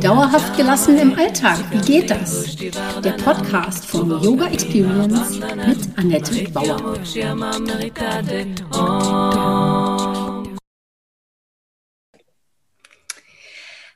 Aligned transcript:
Dauerhaft 0.00 0.56
gelassen 0.56 0.96
im 0.96 1.14
Alltag, 1.14 1.58
wie 1.70 1.80
geht 1.80 2.10
das? 2.10 2.56
Der 2.56 3.12
Podcast 3.22 3.84
von 3.84 4.08
Yoga 4.22 4.46
Experience 4.46 5.38
mit 5.38 5.98
Annette 5.98 6.50
Bauer. 6.52 6.94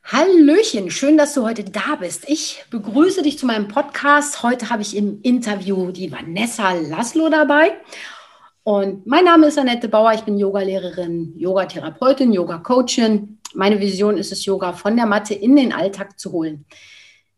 Hallöchen, 0.04 0.90
schön, 0.90 1.16
dass 1.16 1.32
du 1.32 1.42
heute 1.42 1.64
da 1.64 1.96
bist. 1.98 2.28
Ich 2.28 2.66
begrüße 2.68 3.22
dich 3.22 3.38
zu 3.38 3.46
meinem 3.46 3.68
Podcast. 3.68 4.42
Heute 4.42 4.68
habe 4.68 4.82
ich 4.82 4.94
im 4.94 5.22
Interview 5.22 5.90
die 5.90 6.12
Vanessa 6.12 6.72
Laszlo 6.72 7.30
dabei. 7.30 7.72
Und 8.64 9.06
mein 9.06 9.24
Name 9.24 9.48
ist 9.48 9.58
Annette 9.58 9.88
Bauer, 9.88 10.12
ich 10.12 10.20
bin 10.20 10.38
Yogalehrerin, 10.38 11.34
Yogatherapeutin, 11.36 12.32
Yoga-Coachin. 12.32 13.38
Meine 13.54 13.80
Vision 13.80 14.16
ist 14.16 14.30
es, 14.30 14.44
Yoga 14.44 14.72
von 14.72 14.94
der 14.96 15.06
Matte 15.06 15.34
in 15.34 15.56
den 15.56 15.72
Alltag 15.72 16.18
zu 16.18 16.30
holen. 16.30 16.64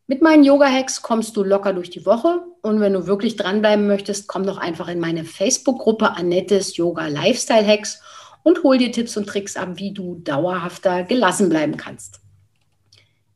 Mit 0.07 0.21
meinen 0.21 0.45
Yoga-Hacks 0.45 1.01
kommst 1.01 1.35
du 1.35 1.43
locker 1.43 1.73
durch 1.73 1.89
die 1.89 2.05
Woche 2.05 2.43
und 2.61 2.81
wenn 2.81 2.93
du 2.93 3.07
wirklich 3.07 3.37
dranbleiben 3.37 3.87
möchtest, 3.87 4.29
komm 4.29 4.45
doch 4.45 4.59
einfach 4.59 4.89
in 4.89 5.01
meine 5.01 5.25
Facebook-Gruppe 5.25 6.11
Annettes 6.11 6.77
Yoga 6.77 7.07
Lifestyle 7.07 7.67
Hacks 7.67 8.03
und 8.43 8.63
hol 8.63 8.77
dir 8.77 8.93
Tipps 8.93 9.17
und 9.17 9.27
Tricks 9.27 9.57
ab, 9.57 9.71
wie 9.77 9.93
du 9.93 10.17
dauerhafter 10.17 11.05
gelassen 11.05 11.49
bleiben 11.49 11.79
kannst. 11.79 12.21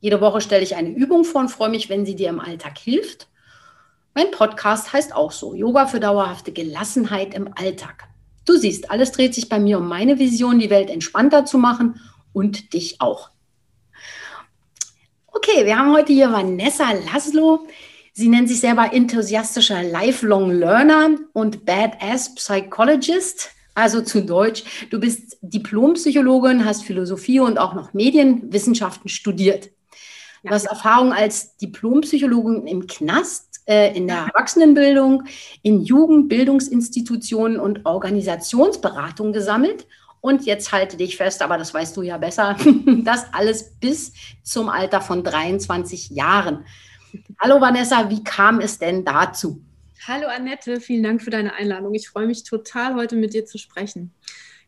Jede 0.01 0.21
Woche 0.21 0.43
stelle 0.43 0.63
ich 0.63 0.77
eine 0.77 0.91
Übung 0.91 1.25
vor 1.25 1.41
und 1.41 1.49
freue 1.49 1.71
mich, 1.71 1.89
wenn 1.89 2.05
sie 2.05 2.15
dir 2.15 2.29
im 2.29 2.39
Alltag 2.39 2.77
hilft. 2.77 3.29
Mein 4.19 4.33
Podcast 4.33 4.93
heißt 4.93 5.15
auch 5.15 5.31
so, 5.31 5.55
Yoga 5.55 5.87
für 5.87 6.01
dauerhafte 6.01 6.51
Gelassenheit 6.51 7.35
im 7.35 7.51
Alltag. 7.55 8.09
Du 8.47 8.57
siehst, 8.57 8.91
alles 8.91 9.13
dreht 9.13 9.33
sich 9.33 9.49
bei 9.49 9.61
mir 9.61 9.79
um 9.79 9.87
meine 9.87 10.19
Vision, 10.19 10.59
die 10.59 10.71
Welt 10.71 10.91
entspannter 10.91 11.45
zu 11.45 11.57
machen 11.57 12.01
und 12.33 12.73
dich 12.73 13.01
auch. 13.01 13.31
Okay, 15.29 15.65
wir 15.65 15.79
haben 15.79 15.93
heute 15.93 16.13
hier 16.13 16.33
Vanessa 16.33 16.91
Laszlo. 16.91 17.69
Sie 18.13 18.27
nennt 18.27 18.49
sich 18.49 18.59
selber 18.59 18.93
enthusiastischer 18.93 19.85
Lifelong 19.85 20.51
Learner 20.51 21.11
und 21.33 21.65
Badass 21.65 22.35
Psychologist. 22.35 23.51
Also 23.77 24.03
zu 24.03 24.25
Deutsch, 24.25 24.65
du 24.91 24.99
bist 24.99 25.39
Diplompsychologin, 25.43 26.65
hast 26.65 26.83
Philosophie 26.83 27.39
und 27.39 27.57
auch 27.57 27.75
noch 27.75 27.95
Medienwissenschaften 27.95 29.09
studiert. 29.09 29.71
Du 30.43 30.51
hast 30.51 30.67
Erfahrung 30.67 31.13
als 31.13 31.57
Diplompsychologin 31.57 32.67
im 32.67 32.87
Knast, 32.87 33.48
äh, 33.69 33.95
in 33.95 34.07
der 34.07 34.31
Erwachsenenbildung, 34.35 35.25
in 35.63 35.83
Jugendbildungsinstitutionen 35.83 37.61
und 37.61 37.85
Organisationsberatung 37.85 39.33
gesammelt. 39.33 39.87
Und 40.21 40.47
jetzt 40.47 40.73
halte 40.73 40.97
dich 40.97 41.17
fest, 41.17 41.43
aber 41.43 41.59
das 41.59 41.73
weißt 41.73 41.97
du 41.97 42.03
ja 42.03 42.17
besser, 42.19 42.57
das 43.05 43.27
alles 43.33 43.77
bis 43.79 44.13
zum 44.43 44.69
Alter 44.69 45.01
von 45.01 45.23
23 45.23 46.11
Jahren. 46.11 46.65
Hallo 47.41 47.61
Vanessa, 47.61 48.11
wie 48.11 48.25
kam 48.25 48.61
es 48.61 48.79
denn 48.79 49.05
dazu? 49.05 49.63
Hallo 50.07 50.27
Annette, 50.29 50.81
vielen 50.81 51.03
Dank 51.03 51.23
für 51.23 51.31
deine 51.31 51.55
Einladung. 51.55 51.95
Ich 51.95 52.09
freue 52.09 52.27
mich 52.27 52.45
total, 52.45 52.95
heute 52.95 53.17
mit 53.17 53.35
dir 53.35 53.45
zu 53.45 53.59
sprechen. 53.59 54.13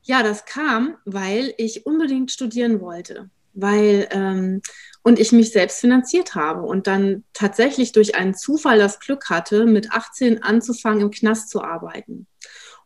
Ja, 0.03 0.23
das 0.23 0.45
kam, 0.45 0.97
weil 1.05 1.55
ich 1.57 1.87
unbedingt 1.87 2.31
studieren 2.31 2.81
wollte, 2.81 3.31
weil 3.55 4.09
ähm, 4.11 4.61
und 5.03 5.19
ich 5.19 5.33
mich 5.33 5.53
selbst 5.53 5.81
finanziert 5.81 6.34
habe 6.34 6.62
und 6.62 6.87
dann 6.87 7.25
tatsächlich 7.33 7.93
durch 7.93 8.15
einen 8.15 8.34
Zufall 8.34 8.79
das 8.79 9.01
Glück 9.01 9.31
hatte, 9.31 9.67
mit 9.67 9.92
18 9.92 10.42
anzufangen, 10.42 11.01
im 11.01 11.11
Knast 11.11 11.51
zu 11.51 11.62
arbeiten. 11.62 12.27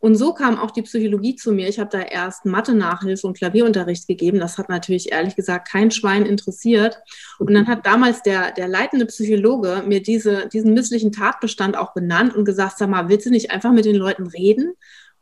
Und 0.05 0.17
so 0.17 0.35
kam 0.35 0.59
auch 0.59 0.71
die 0.71 0.83
Psychologie 0.83 1.35
zu 1.35 1.51
mir. 1.51 1.67
Ich 1.67 1.79
habe 1.79 1.89
da 1.91 2.03
erst 2.03 2.45
Mathe-Nachhilfe 2.45 3.27
und 3.27 3.39
Klavierunterricht 3.39 4.07
gegeben. 4.07 4.39
Das 4.39 4.59
hat 4.59 4.69
natürlich 4.69 5.13
ehrlich 5.13 5.35
gesagt 5.35 5.67
kein 5.67 5.91
Schwein 5.91 6.27
interessiert. 6.27 6.99
Und 7.39 7.55
dann 7.55 7.67
hat 7.67 7.87
damals 7.87 8.23
der, 8.23 8.53
der 8.53 8.69
leitende 8.69 9.07
Psychologe 9.07 9.83
mir 9.87 10.03
diese, 10.03 10.47
diesen 10.49 10.75
misslichen 10.75 11.11
Tatbestand 11.11 11.79
auch 11.79 11.95
benannt 11.95 12.35
und 12.35 12.45
gesagt, 12.45 12.77
sag 12.77 12.91
mal, 12.91 13.09
willst 13.09 13.25
du 13.25 13.31
nicht 13.31 13.51
einfach 13.51 13.73
mit 13.73 13.87
den 13.87 13.97
Leuten 13.97 14.27
reden? 14.27 14.75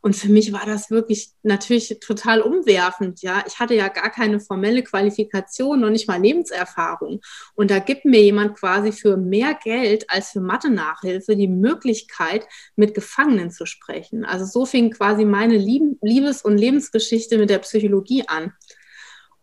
Und 0.03 0.17
für 0.17 0.27
mich 0.27 0.51
war 0.51 0.65
das 0.65 0.91
wirklich 0.91 1.29
natürlich 1.43 1.97
total 2.01 2.41
umwerfend. 2.41 3.21
Ja, 3.21 3.41
ich 3.47 3.59
hatte 3.59 3.73
ja 3.73 3.87
gar 3.87 4.11
keine 4.11 4.41
formelle 4.41 4.83
Qualifikation, 4.83 5.79
noch 5.79 5.89
nicht 5.89 6.09
mal 6.09 6.21
Lebenserfahrung. 6.21 7.21
Und 7.55 7.71
da 7.71 7.79
gibt 7.79 8.03
mir 8.03 8.21
jemand 8.21 8.57
quasi 8.59 8.91
für 8.91 9.15
mehr 9.15 9.57
Geld 9.63 10.03
als 10.09 10.31
für 10.31 10.41
Mathe-Nachhilfe 10.41 11.37
die 11.37 11.47
Möglichkeit, 11.47 12.45
mit 12.75 12.95
Gefangenen 12.95 13.49
zu 13.49 13.65
sprechen. 13.65 14.25
Also 14.25 14.43
so 14.43 14.65
fing 14.65 14.91
quasi 14.91 15.23
meine 15.23 15.55
Liebes- 15.55 16.41
und 16.41 16.57
Lebensgeschichte 16.57 17.37
mit 17.37 17.49
der 17.49 17.59
Psychologie 17.59 18.25
an. 18.27 18.51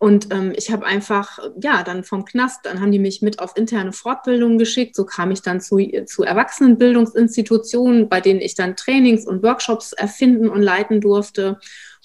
Und 0.00 0.32
ähm, 0.32 0.54
ich 0.56 0.72
habe 0.72 0.86
einfach, 0.86 1.38
ja, 1.60 1.82
dann 1.82 2.04
vom 2.04 2.24
Knast, 2.24 2.64
dann 2.64 2.80
haben 2.80 2.90
die 2.90 2.98
mich 2.98 3.20
mit 3.20 3.38
auf 3.38 3.54
interne 3.54 3.92
Fortbildungen 3.92 4.56
geschickt. 4.56 4.96
So 4.96 5.04
kam 5.04 5.30
ich 5.30 5.42
dann 5.42 5.60
zu, 5.60 5.76
zu 6.06 6.22
Erwachsenenbildungsinstitutionen, 6.22 8.08
bei 8.08 8.22
denen 8.22 8.40
ich 8.40 8.54
dann 8.54 8.76
Trainings 8.76 9.26
und 9.26 9.42
Workshops 9.42 9.92
erfinden 9.92 10.48
und 10.48 10.62
leiten 10.62 11.02
durfte. 11.02 11.58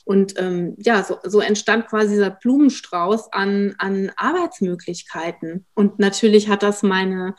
Und 0.03 0.33
ähm, 0.38 0.75
ja, 0.78 1.06
so, 1.06 1.19
so 1.23 1.39
entstand 1.39 1.88
quasi 1.88 2.09
dieser 2.09 2.31
Blumenstrauß 2.31 3.31
an, 3.31 3.75
an 3.78 4.12
Arbeitsmöglichkeiten. 4.17 5.66
Und 5.73 5.97
natürlich 5.97 6.50
hat 6.50 6.63
das 6.63 6.83
meine 6.83 7.33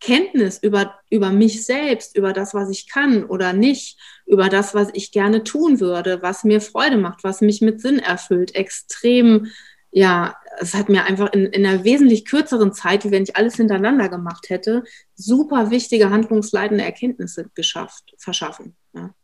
Kenntnis 0.00 0.58
über, 0.62 1.00
über 1.08 1.30
mich 1.30 1.64
selbst, 1.64 2.14
über 2.14 2.34
das, 2.34 2.52
was 2.52 2.68
ich 2.68 2.90
kann 2.90 3.24
oder 3.24 3.54
nicht, 3.54 3.98
über 4.26 4.50
das, 4.50 4.74
was 4.74 4.90
ich 4.92 5.12
gerne 5.12 5.44
tun 5.44 5.80
würde, 5.80 6.20
was 6.20 6.44
mir 6.44 6.60
Freude 6.60 6.98
macht, 6.98 7.24
was 7.24 7.40
mich 7.40 7.62
mit 7.62 7.80
Sinn 7.80 8.00
erfüllt, 8.00 8.54
extrem 8.54 9.46
ja, 9.94 10.34
es 10.58 10.74
hat 10.74 10.88
mir 10.88 11.04
einfach 11.04 11.32
in, 11.32 11.46
in 11.46 11.64
einer 11.64 11.84
wesentlich 11.84 12.24
kürzeren 12.24 12.72
Zeit, 12.72 13.04
wie 13.04 13.12
wenn 13.12 13.22
ich 13.22 13.36
alles 13.36 13.54
hintereinander 13.54 14.08
gemacht 14.08 14.50
hätte, 14.50 14.82
super 15.14 15.70
wichtige 15.70 16.10
handlungsleitende 16.10 16.82
Erkenntnisse 16.82 17.48
geschafft, 17.54 18.12
verschaffen. 18.18 18.74
Ja. 18.92 19.14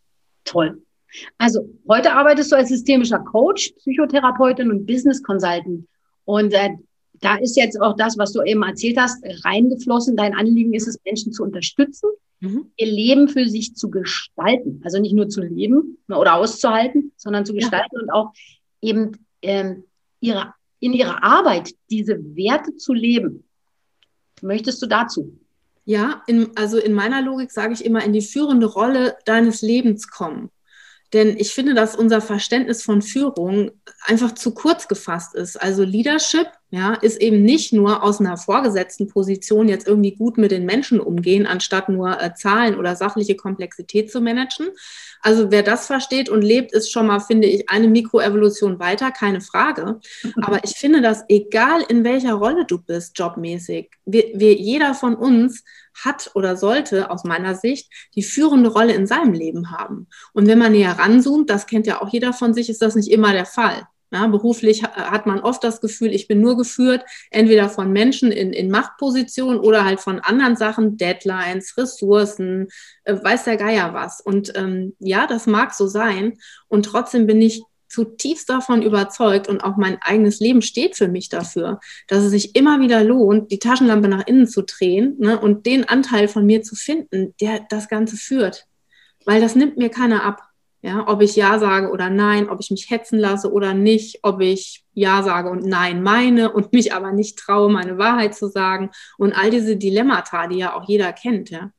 Toll. 0.44 0.80
Also 1.38 1.69
heute 1.88 2.12
arbeitest 2.12 2.53
du 2.53 2.56
als 2.56 2.69
systemischer 2.69 3.19
Coach, 3.19 3.72
Psychotherapeutin 3.78 4.70
und 4.70 4.86
Business 4.86 5.20
Consultant. 5.25 5.88
Und 6.25 6.54
äh, 6.54 6.70
da 7.14 7.36
ist 7.36 7.56
jetzt 7.56 7.80
auch 7.80 7.97
das, 7.97 8.16
was 8.16 8.32
du 8.32 8.42
eben 8.42 8.62
erzählt 8.62 8.97
hast, 8.97 9.25
reingeflossen. 9.44 10.16
Dein 10.16 10.36
Anliegen 10.36 10.72
ist 10.72 10.86
es, 10.86 11.00
Menschen 11.04 11.32
zu 11.32 11.42
unterstützen, 11.42 12.10
mhm. 12.38 12.70
ihr 12.76 12.86
Leben 12.86 13.28
für 13.28 13.44
sich 13.44 13.75
zu 13.75 13.91
gestalten. 13.91 14.80
Also 14.84 15.00
nicht 15.00 15.14
nur 15.14 15.28
zu 15.28 15.42
leben 15.42 15.98
oder 16.09 16.36
auszuhalten, 16.36 17.10
sondern 17.16 17.44
zu 17.44 17.54
gestalten 17.54 17.97
ja. 17.97 18.03
und 18.03 18.10
auch 18.10 18.32
eben 18.80 19.26
ähm, 19.42 19.82
ihre 20.20 20.54
in 20.80 20.92
ihrer 20.92 21.22
Arbeit 21.22 21.74
diese 21.91 22.18
Werte 22.34 22.76
zu 22.76 22.92
leben. 22.92 23.44
Möchtest 24.42 24.82
du 24.82 24.86
dazu? 24.86 25.38
Ja, 25.84 26.22
in, 26.26 26.50
also 26.56 26.78
in 26.78 26.92
meiner 26.92 27.22
Logik 27.22 27.50
sage 27.50 27.72
ich 27.72 27.84
immer, 27.84 28.04
in 28.04 28.12
die 28.12 28.22
führende 28.22 28.66
Rolle 28.66 29.16
deines 29.24 29.62
Lebens 29.62 30.08
kommen. 30.08 30.50
Denn 31.12 31.36
ich 31.36 31.52
finde, 31.52 31.74
dass 31.74 31.96
unser 31.96 32.20
Verständnis 32.20 32.82
von 32.82 33.02
Führung 33.02 33.72
einfach 34.06 34.32
zu 34.32 34.54
kurz 34.54 34.86
gefasst 34.88 35.34
ist. 35.34 35.60
Also 35.60 35.82
Leadership 35.82 36.46
ja, 36.70 36.94
ist 36.94 37.20
eben 37.20 37.42
nicht 37.42 37.72
nur 37.72 38.04
aus 38.04 38.20
einer 38.20 38.36
vorgesetzten 38.36 39.08
Position 39.08 39.69
jetzt 39.69 39.88
irgendwie 39.88 40.14
gut 40.14 40.38
mit 40.38 40.53
den 40.53 40.64
Menschen 40.64 41.00
umgehen, 41.00 41.47
anstatt 41.47 41.88
nur 41.88 42.20
äh, 42.20 42.32
Zahlen 42.34 42.76
oder 42.76 42.94
sachliche 42.94 43.34
Komplexität 43.34 44.10
zu 44.10 44.20
managen. 44.20 44.69
Also 45.20 45.50
wer 45.50 45.64
das 45.64 45.88
versteht 45.88 46.28
und 46.28 46.42
lebt, 46.42 46.72
ist 46.72 46.92
schon 46.92 47.09
mal, 47.09 47.19
finde 47.19 47.48
ich, 47.48 47.69
eine 47.69 47.88
Mikroevolution 47.88 48.78
weiter, 48.78 49.10
keine 49.10 49.41
Frage. 49.41 50.00
Aber 50.42 50.62
ich 50.62 50.76
finde, 50.76 51.03
dass 51.03 51.25
egal 51.28 51.82
in 51.88 52.04
welcher 52.04 52.34
Rolle 52.34 52.64
du 52.64 52.78
bist, 52.78 53.19
jobmäßig, 53.19 53.91
wir, 54.06 54.25
wir, 54.34 54.54
jeder 54.54 54.94
von 54.94 55.16
uns 55.16 55.64
hat 56.04 56.30
oder 56.34 56.56
sollte 56.56 57.10
aus 57.10 57.25
meiner 57.25 57.56
Sicht 57.56 57.91
die 58.14 58.22
führende 58.22 58.70
Rolle 58.70 58.94
in 58.94 59.09
seinem 59.09 59.32
Leben 59.32 59.72
haben. 59.72 60.06
Und 60.32 60.47
wenn 60.47 60.59
man 60.59 60.72
näher 60.72 60.98
ranzoomt, 60.98 61.50
das 61.50 61.66
kennt 61.66 61.88
ja 61.88 62.00
auch 62.00 62.12
jeder 62.12 62.32
von 62.32 62.54
sich, 62.54 62.70
ist 62.70 62.80
das 62.80 62.94
nicht 62.94 63.10
immer 63.10 63.32
der 63.32 63.47
Fall. 63.47 63.88
Ja, 64.12 64.26
beruflich 64.26 64.82
hat 64.82 65.26
man 65.26 65.38
oft 65.38 65.62
das 65.62 65.80
Gefühl, 65.80 66.12
ich 66.12 66.27
bin 66.27 66.41
nur 66.41 66.57
geführt, 66.57 67.04
entweder 67.30 67.68
von 67.68 67.92
Menschen 67.92 68.33
in, 68.33 68.53
in 68.53 68.68
Machtpositionen 68.68 69.60
oder 69.60 69.84
halt 69.84 70.01
von 70.01 70.18
anderen 70.18 70.57
Sachen, 70.57 70.97
Deadlines, 70.97 71.77
Ressourcen, 71.77 72.68
äh, 73.04 73.15
weiß 73.15 73.45
der 73.45 73.57
Geier 73.57 73.95
was. 73.95 74.21
Und 74.21 74.53
ähm, 74.57 74.97
ja, 74.98 75.28
das 75.28 75.47
mag 75.47 75.74
so 75.74 75.86
sein. 75.86 76.39
Und 76.66 76.86
trotzdem 76.86 77.28
bin 77.28 77.41
ich 77.41 77.62
zutiefst 77.91 78.48
davon 78.48 78.83
überzeugt 78.83 79.48
und 79.48 79.62
auch 79.62 79.77
mein 79.77 79.98
eigenes 80.01 80.41
Leben 80.41 80.62
steht 80.62 80.97
für 80.97 81.09
mich 81.09 81.28
dafür, 81.28 81.80
dass 82.07 82.24
es 82.24 82.30
sich 82.30 82.57
immer 82.57 82.80
wieder 82.80 83.04
lohnt, 83.04 83.51
die 83.51 83.59
Taschenlampe 83.59 84.09
nach 84.09 84.27
innen 84.27 84.47
zu 84.47 84.62
drehen 84.62 85.16
ne, 85.18 85.39
und 85.39 85.66
den 85.66 85.89
Anteil 85.89 86.28
von 86.28 86.47
mir 86.47 86.62
zu 86.62 86.77
finden, 86.77 87.34
der 87.41 87.66
das 87.68 87.89
Ganze 87.89 88.16
führt. 88.16 88.66
Weil 89.24 89.41
das 89.41 89.57
nimmt 89.57 89.77
mir 89.77 89.91
keiner 89.91 90.24
ab. 90.24 90.49
Ja, 90.82 91.06
ob 91.09 91.21
ich 91.21 91.36
Ja 91.36 91.59
sage 91.59 91.91
oder 91.91 92.09
Nein, 92.09 92.48
ob 92.48 92.60
ich 92.60 92.71
mich 92.71 92.88
hetzen 92.91 93.18
lasse 93.18 93.53
oder 93.53 93.74
nicht, 93.74 94.21
ob 94.22 94.41
ich 94.41 94.84
Ja 94.94 95.22
sage 95.22 95.50
und 95.50 95.65
Nein 95.65 96.03
meine 96.03 96.53
und 96.53 96.72
mich 96.72 96.94
aber 96.94 97.12
nicht 97.12 97.38
traue, 97.38 97.71
meine 97.71 97.98
Wahrheit 97.98 98.34
zu 98.34 98.48
sagen 98.48 98.91
und 99.18 99.32
all 99.32 99.50
diese 99.50 99.77
Dilemmata, 99.77 100.47
die 100.47 100.59
ja 100.59 100.74
auch 100.74 100.88
jeder 100.88 101.12
kennt, 101.12 101.50
ja. 101.50 101.71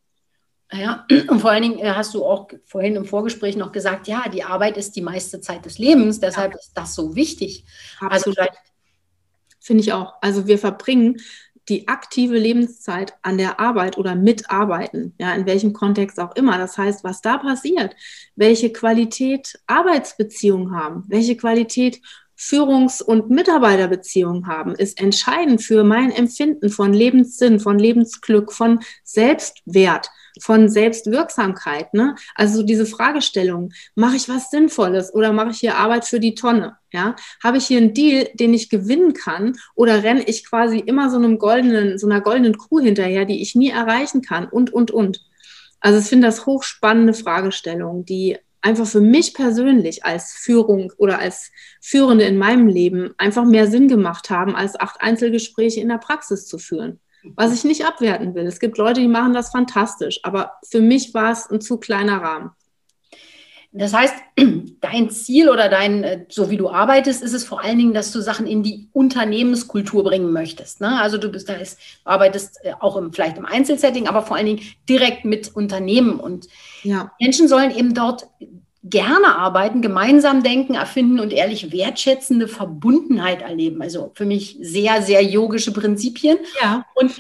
Ja, 0.73 1.05
und 1.29 1.39
vor 1.39 1.51
allen 1.51 1.63
Dingen 1.63 1.79
äh, 1.79 1.91
hast 1.91 2.13
du 2.13 2.23
auch 2.23 2.47
vorhin 2.65 2.95
im 2.95 3.05
Vorgespräch 3.05 3.57
noch 3.57 3.71
gesagt, 3.71 4.07
ja, 4.07 4.29
die 4.29 4.43
Arbeit 4.43 4.77
ist 4.77 4.95
die 4.95 5.01
meiste 5.01 5.41
Zeit 5.41 5.65
des 5.65 5.79
Lebens, 5.79 6.19
deshalb 6.19 6.53
ja. 6.53 6.59
ist 6.59 6.71
das 6.75 6.95
so 6.95 7.15
wichtig. 7.15 7.65
Also 7.99 8.31
Absolut. 8.31 8.39
Also 8.39 8.51
Finde 9.63 9.83
ich 9.83 9.93
auch. 9.93 10.15
Also 10.21 10.47
wir 10.47 10.57
verbringen 10.57 11.21
die 11.69 11.87
aktive 11.87 12.37
Lebenszeit 12.37 13.13
an 13.21 13.37
der 13.37 13.59
Arbeit 13.59 13.97
oder 13.97 14.15
mitarbeiten, 14.15 15.13
ja, 15.19 15.33
in 15.33 15.45
welchem 15.45 15.73
Kontext 15.73 16.19
auch 16.19 16.35
immer. 16.35 16.57
Das 16.57 16.77
heißt, 16.77 17.03
was 17.03 17.21
da 17.21 17.37
passiert, 17.37 17.95
welche 18.35 18.73
Qualität 18.73 19.59
Arbeitsbeziehungen 19.67 20.75
haben, 20.75 21.03
welche 21.07 21.37
Qualität 21.37 22.01
Führungs- 22.35 23.03
und 23.03 23.29
Mitarbeiterbeziehungen 23.29 24.47
haben, 24.47 24.73
ist 24.73 24.99
entscheidend 24.99 25.61
für 25.61 25.83
mein 25.83 26.11
Empfinden 26.11 26.71
von 26.71 26.91
Lebenssinn, 26.91 27.59
von 27.59 27.77
Lebensglück, 27.77 28.51
von 28.51 28.79
Selbstwert, 29.03 30.09
von 30.41 30.69
Selbstwirksamkeit. 30.69 31.93
Ne? 31.93 32.15
Also 32.35 32.63
diese 32.63 32.85
Fragestellung, 32.85 33.71
mache 33.95 34.15
ich 34.15 34.27
was 34.27 34.49
Sinnvolles 34.49 35.13
oder 35.13 35.31
mache 35.31 35.51
ich 35.51 35.59
hier 35.59 35.77
Arbeit 35.77 36.05
für 36.05 36.19
die 36.19 36.35
Tonne? 36.35 36.77
Ja? 36.91 37.15
Habe 37.43 37.57
ich 37.57 37.67
hier 37.67 37.77
einen 37.77 37.93
Deal, 37.93 38.27
den 38.33 38.53
ich 38.53 38.69
gewinnen 38.69 39.13
kann 39.13 39.57
oder 39.75 40.03
renne 40.03 40.23
ich 40.23 40.45
quasi 40.45 40.79
immer 40.79 41.09
so 41.09 41.17
einem 41.17 41.37
goldenen, 41.37 41.97
so 41.97 42.07
einer 42.07 42.21
goldenen 42.21 42.57
Kuh 42.57 42.79
hinterher, 42.79 43.25
die 43.25 43.41
ich 43.41 43.55
nie 43.55 43.69
erreichen 43.69 44.21
kann 44.21 44.47
und, 44.47 44.73
und, 44.73 44.91
und. 44.91 45.25
Also 45.79 45.99
ich 45.99 46.05
finde 46.05 46.27
das 46.27 46.45
hochspannende 46.45 47.13
Fragestellungen, 47.13 48.05
die 48.05 48.37
einfach 48.61 48.85
für 48.85 49.01
mich 49.01 49.33
persönlich 49.33 50.05
als 50.05 50.33
Führung 50.33 50.93
oder 50.97 51.19
als 51.19 51.51
Führende 51.81 52.25
in 52.25 52.37
meinem 52.37 52.67
Leben 52.67 53.13
einfach 53.17 53.43
mehr 53.43 53.67
Sinn 53.67 53.87
gemacht 53.87 54.29
haben, 54.29 54.55
als 54.55 54.79
acht 54.79 55.01
Einzelgespräche 55.01 55.81
in 55.81 55.89
der 55.89 55.97
Praxis 55.97 56.45
zu 56.45 56.59
führen. 56.59 56.99
Was 57.35 57.53
ich 57.53 57.63
nicht 57.63 57.85
abwerten 57.85 58.33
will. 58.35 58.45
Es 58.45 58.59
gibt 58.59 58.77
Leute, 58.77 59.01
die 59.01 59.07
machen 59.07 59.33
das 59.33 59.51
fantastisch, 59.51 60.19
aber 60.23 60.53
für 60.67 60.81
mich 60.81 61.13
war 61.13 61.31
es 61.31 61.49
ein 61.49 61.61
zu 61.61 61.77
kleiner 61.77 62.21
Rahmen. 62.21 62.51
Das 63.73 63.93
heißt, 63.93 64.13
dein 64.81 65.09
Ziel 65.09 65.49
oder 65.49 65.69
dein, 65.69 66.03
äh, 66.03 66.25
so 66.27 66.49
wie 66.49 66.57
du 66.57 66.69
arbeitest, 66.69 67.23
ist 67.23 67.33
es 67.33 67.45
vor 67.45 67.63
allen 67.63 67.77
Dingen, 67.77 67.93
dass 67.93 68.11
du 68.11 68.19
Sachen 68.19 68.45
in 68.45 68.63
die 68.63 68.89
Unternehmenskultur 68.91 70.03
bringen 70.03 70.33
möchtest. 70.33 70.81
Ne? 70.81 70.99
Also 71.01 71.17
du 71.17 71.29
bist 71.29 71.47
da, 71.47 71.53
ist, 71.53 71.79
arbeitest 72.03 72.59
äh, 72.63 72.73
auch 72.79 72.97
im, 72.97 73.13
vielleicht 73.13 73.37
im 73.37 73.45
Einzelsetting, 73.45 74.07
aber 74.07 74.23
vor 74.23 74.35
allen 74.35 74.47
Dingen 74.47 74.61
direkt 74.89 75.23
mit 75.23 75.55
Unternehmen. 75.55 76.19
Und 76.19 76.47
ja. 76.83 77.11
Menschen 77.19 77.47
sollen 77.47 77.71
eben 77.71 77.93
dort 77.93 78.27
gerne 78.83 79.35
arbeiten, 79.35 79.81
gemeinsam 79.81 80.43
denken, 80.43 80.73
erfinden 80.73 81.19
und 81.19 81.31
ehrlich 81.33 81.71
wertschätzende 81.71 82.47
Verbundenheit 82.47 83.41
erleben. 83.41 83.81
Also 83.81 84.11
für 84.15 84.25
mich 84.25 84.57
sehr, 84.59 85.01
sehr 85.01 85.23
yogische 85.23 85.71
Prinzipien. 85.71 86.37
Ja. 86.61 86.85
Und 86.95 87.11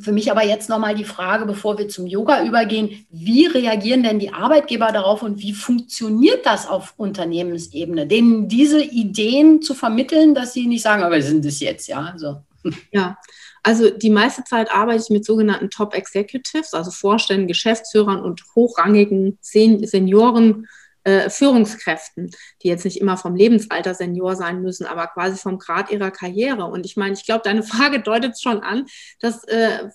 für 0.00 0.12
mich 0.12 0.30
aber 0.30 0.44
jetzt 0.44 0.68
nochmal 0.68 0.94
die 0.94 1.04
Frage, 1.04 1.44
bevor 1.44 1.78
wir 1.78 1.88
zum 1.88 2.06
Yoga 2.06 2.44
übergehen, 2.44 3.06
wie 3.10 3.46
reagieren 3.46 4.02
denn 4.02 4.18
die 4.18 4.32
Arbeitgeber 4.32 4.92
darauf 4.92 5.22
und 5.22 5.38
wie 5.40 5.52
funktioniert 5.52 6.46
das 6.46 6.68
auf 6.68 6.94
Unternehmensebene, 6.96 8.06
denen 8.06 8.48
diese 8.48 8.82
Ideen 8.82 9.62
zu 9.62 9.74
vermitteln, 9.74 10.34
dass 10.34 10.52
sie 10.52 10.66
nicht 10.66 10.82
sagen, 10.82 11.02
aber 11.02 11.16
wir 11.16 11.22
sind 11.22 11.44
es 11.44 11.60
jetzt, 11.60 11.88
ja. 11.88 12.14
So. 12.16 12.42
Ja, 12.92 13.18
also 13.62 13.90
die 13.90 14.10
meiste 14.10 14.44
Zeit 14.44 14.72
arbeite 14.72 15.02
ich 15.02 15.10
mit 15.10 15.24
sogenannten 15.24 15.70
Top 15.70 15.94
Executives, 15.94 16.74
also 16.74 16.90
Vorständen, 16.90 17.46
Geschäftsführern 17.46 18.20
und 18.20 18.42
hochrangigen 18.54 19.38
Senioren, 19.40 20.66
äh, 21.04 21.30
Führungskräften, 21.30 22.30
die 22.62 22.68
jetzt 22.68 22.84
nicht 22.84 23.00
immer 23.00 23.16
vom 23.16 23.34
Lebensalter 23.34 23.94
Senior 23.94 24.36
sein 24.36 24.62
müssen, 24.62 24.86
aber 24.86 25.08
quasi 25.08 25.36
vom 25.36 25.58
Grad 25.58 25.90
ihrer 25.90 26.10
Karriere. 26.10 26.66
Und 26.66 26.86
ich 26.86 26.96
meine, 26.96 27.14
ich 27.14 27.24
glaube, 27.24 27.42
deine 27.44 27.62
Frage 27.62 28.00
deutet 28.00 28.40
schon 28.40 28.60
an, 28.60 28.86
das 29.20 29.44
äh, 29.44 29.88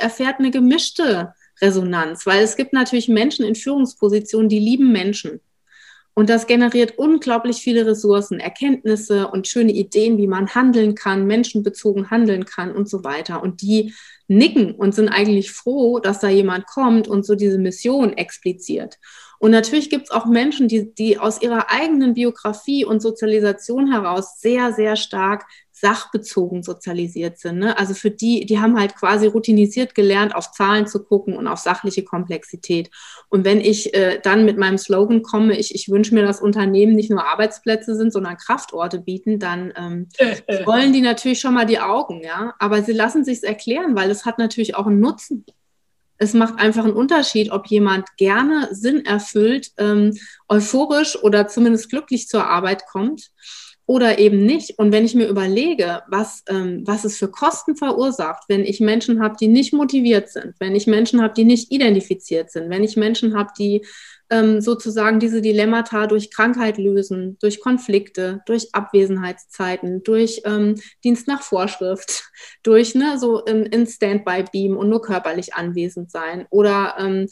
erfährt 0.00 0.38
eine 0.38 0.50
gemischte 0.50 1.34
Resonanz, 1.60 2.26
weil 2.26 2.42
es 2.42 2.56
gibt 2.56 2.72
natürlich 2.72 3.08
Menschen 3.08 3.44
in 3.44 3.54
Führungspositionen, 3.54 4.48
die 4.48 4.58
lieben 4.58 4.92
Menschen. 4.92 5.40
Und 6.14 6.28
das 6.28 6.46
generiert 6.46 6.98
unglaublich 6.98 7.58
viele 7.58 7.86
Ressourcen, 7.86 8.38
Erkenntnisse 8.38 9.28
und 9.28 9.48
schöne 9.48 9.72
Ideen, 9.72 10.18
wie 10.18 10.26
man 10.26 10.54
handeln 10.54 10.94
kann, 10.94 11.26
menschenbezogen 11.26 12.10
handeln 12.10 12.44
kann 12.44 12.74
und 12.74 12.88
so 12.88 13.02
weiter. 13.02 13.42
Und 13.42 13.62
die 13.62 13.94
nicken 14.28 14.74
und 14.74 14.94
sind 14.94 15.08
eigentlich 15.08 15.52
froh, 15.52 16.00
dass 16.00 16.20
da 16.20 16.28
jemand 16.28 16.66
kommt 16.66 17.08
und 17.08 17.24
so 17.24 17.34
diese 17.34 17.58
Mission 17.58 18.12
expliziert. 18.12 18.98
Und 19.38 19.50
natürlich 19.50 19.90
gibt 19.90 20.04
es 20.04 20.10
auch 20.10 20.26
Menschen, 20.26 20.68
die, 20.68 20.94
die 20.94 21.18
aus 21.18 21.42
ihrer 21.42 21.70
eigenen 21.70 22.14
Biografie 22.14 22.84
und 22.84 23.00
Sozialisation 23.00 23.90
heraus 23.90 24.38
sehr, 24.38 24.72
sehr 24.72 24.96
stark 24.96 25.44
sachbezogen 25.82 26.62
sozialisiert 26.62 27.38
sind. 27.38 27.58
Ne? 27.58 27.76
Also 27.76 27.92
für 27.92 28.10
die, 28.10 28.46
die 28.46 28.60
haben 28.60 28.78
halt 28.78 28.94
quasi 28.94 29.26
routinisiert 29.26 29.96
gelernt, 29.96 30.34
auf 30.34 30.52
Zahlen 30.52 30.86
zu 30.86 31.02
gucken 31.02 31.36
und 31.36 31.48
auf 31.48 31.58
sachliche 31.58 32.04
Komplexität. 32.04 32.88
Und 33.28 33.44
wenn 33.44 33.60
ich 33.60 33.92
äh, 33.92 34.20
dann 34.22 34.44
mit 34.44 34.58
meinem 34.58 34.78
Slogan 34.78 35.22
komme, 35.22 35.58
ich, 35.58 35.74
ich 35.74 35.90
wünsche 35.90 36.14
mir, 36.14 36.22
dass 36.22 36.40
Unternehmen 36.40 36.94
nicht 36.94 37.10
nur 37.10 37.26
Arbeitsplätze 37.26 37.96
sind, 37.96 38.12
sondern 38.12 38.36
Kraftorte 38.36 39.00
bieten, 39.00 39.40
dann 39.40 39.72
ähm, 39.76 40.08
wollen 40.64 40.92
die 40.92 41.00
natürlich 41.00 41.40
schon 41.40 41.54
mal 41.54 41.66
die 41.66 41.80
Augen, 41.80 42.22
ja. 42.22 42.54
Aber 42.60 42.82
sie 42.82 42.92
lassen 42.92 43.24
sich 43.24 43.42
erklären, 43.42 43.96
weil 43.96 44.10
es 44.10 44.24
hat 44.24 44.38
natürlich 44.38 44.76
auch 44.76 44.86
einen 44.86 45.00
Nutzen 45.00 45.44
es 46.18 46.34
macht 46.34 46.60
einfach 46.60 46.84
einen 46.84 46.92
Unterschied, 46.92 47.50
ob 47.50 47.66
jemand 47.66 48.16
gerne 48.16 48.68
Sinn 48.70 49.04
erfüllt, 49.04 49.72
ähm, 49.76 50.16
euphorisch 50.48 51.20
oder 51.20 51.48
zumindest 51.48 51.90
glücklich 51.90 52.28
zur 52.28 52.46
Arbeit 52.46 52.86
kommt 52.86 53.32
oder 53.86 54.18
eben 54.18 54.44
nicht. 54.44 54.78
Und 54.78 54.92
wenn 54.92 55.04
ich 55.04 55.14
mir 55.14 55.26
überlege, 55.28 56.02
was, 56.08 56.44
ähm, 56.48 56.82
was 56.86 57.04
es 57.04 57.16
für 57.18 57.28
Kosten 57.28 57.76
verursacht, 57.76 58.44
wenn 58.48 58.64
ich 58.64 58.80
Menschen 58.80 59.22
habe, 59.22 59.36
die 59.38 59.48
nicht 59.48 59.72
motiviert 59.72 60.28
sind, 60.28 60.54
wenn 60.60 60.74
ich 60.74 60.86
Menschen 60.86 61.20
habe, 61.20 61.34
die 61.34 61.44
nicht 61.44 61.72
identifiziert 61.72 62.50
sind, 62.50 62.70
wenn 62.70 62.84
ich 62.84 62.96
Menschen 62.96 63.36
habe, 63.36 63.50
die 63.58 63.84
ähm, 64.30 64.60
sozusagen 64.60 65.20
diese 65.20 65.42
Dilemmata 65.42 66.06
durch 66.06 66.30
Krankheit 66.30 66.78
lösen, 66.78 67.36
durch 67.40 67.60
Konflikte, 67.60 68.40
durch 68.46 68.74
Abwesenheitszeiten, 68.74 70.02
durch 70.04 70.40
ähm, 70.46 70.76
Dienst 71.04 71.28
nach 71.28 71.42
Vorschrift, 71.42 72.30
durch 72.62 72.94
ne, 72.94 73.18
so 73.18 73.40
in, 73.44 73.66
in 73.66 73.86
Standby-Beam 73.86 74.76
und 74.76 74.88
nur 74.88 75.02
körperlich 75.02 75.54
anwesend 75.54 76.10
sein 76.10 76.46
oder 76.50 76.94
ähm, 76.98 77.26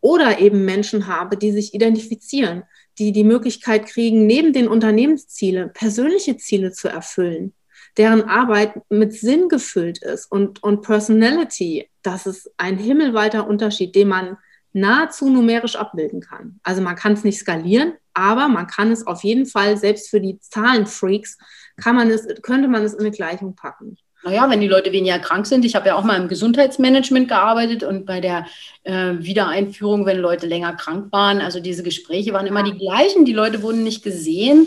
oder 0.00 0.38
eben 0.38 0.64
Menschen 0.64 1.06
habe, 1.06 1.36
die 1.36 1.52
sich 1.52 1.74
identifizieren, 1.74 2.62
die 2.98 3.12
die 3.12 3.24
Möglichkeit 3.24 3.86
kriegen, 3.86 4.26
neben 4.26 4.52
den 4.52 4.68
Unternehmensziele 4.68 5.68
persönliche 5.68 6.36
Ziele 6.36 6.72
zu 6.72 6.88
erfüllen, 6.88 7.54
deren 7.96 8.22
Arbeit 8.22 8.74
mit 8.88 9.12
Sinn 9.12 9.48
gefüllt 9.48 10.02
ist 10.02 10.30
und, 10.30 10.62
und 10.62 10.82
Personality, 10.82 11.88
das 12.02 12.26
ist 12.26 12.50
ein 12.56 12.78
himmelweiter 12.78 13.46
Unterschied, 13.46 13.94
den 13.94 14.08
man 14.08 14.36
nahezu 14.72 15.30
numerisch 15.30 15.76
abbilden 15.76 16.20
kann. 16.20 16.60
Also 16.62 16.82
man 16.82 16.96
kann 16.96 17.14
es 17.14 17.24
nicht 17.24 17.38
skalieren, 17.38 17.94
aber 18.12 18.48
man 18.48 18.66
kann 18.66 18.92
es 18.92 19.06
auf 19.06 19.24
jeden 19.24 19.46
Fall, 19.46 19.76
selbst 19.78 20.10
für 20.10 20.20
die 20.20 20.38
Zahlenfreaks, 20.38 21.38
kann 21.76 21.96
man 21.96 22.10
es, 22.10 22.26
könnte 22.42 22.68
man 22.68 22.84
es 22.84 22.92
in 22.92 23.00
eine 23.00 23.10
Gleichung 23.10 23.54
packen. 23.56 23.96
Naja, 24.26 24.50
wenn 24.50 24.60
die 24.60 24.66
Leute 24.66 24.90
weniger 24.90 25.20
krank 25.20 25.46
sind. 25.46 25.64
Ich 25.64 25.76
habe 25.76 25.86
ja 25.86 25.94
auch 25.94 26.02
mal 26.02 26.20
im 26.20 26.26
Gesundheitsmanagement 26.26 27.28
gearbeitet 27.28 27.84
und 27.84 28.06
bei 28.06 28.20
der 28.20 28.46
äh, 28.82 29.12
Wiedereinführung, 29.20 30.04
wenn 30.04 30.18
Leute 30.18 30.48
länger 30.48 30.72
krank 30.72 31.12
waren, 31.12 31.40
also 31.40 31.60
diese 31.60 31.84
Gespräche 31.84 32.32
waren 32.32 32.48
immer 32.48 32.64
die 32.64 32.76
gleichen. 32.76 33.24
Die 33.24 33.32
Leute 33.32 33.62
wurden 33.62 33.84
nicht 33.84 34.02
gesehen 34.02 34.66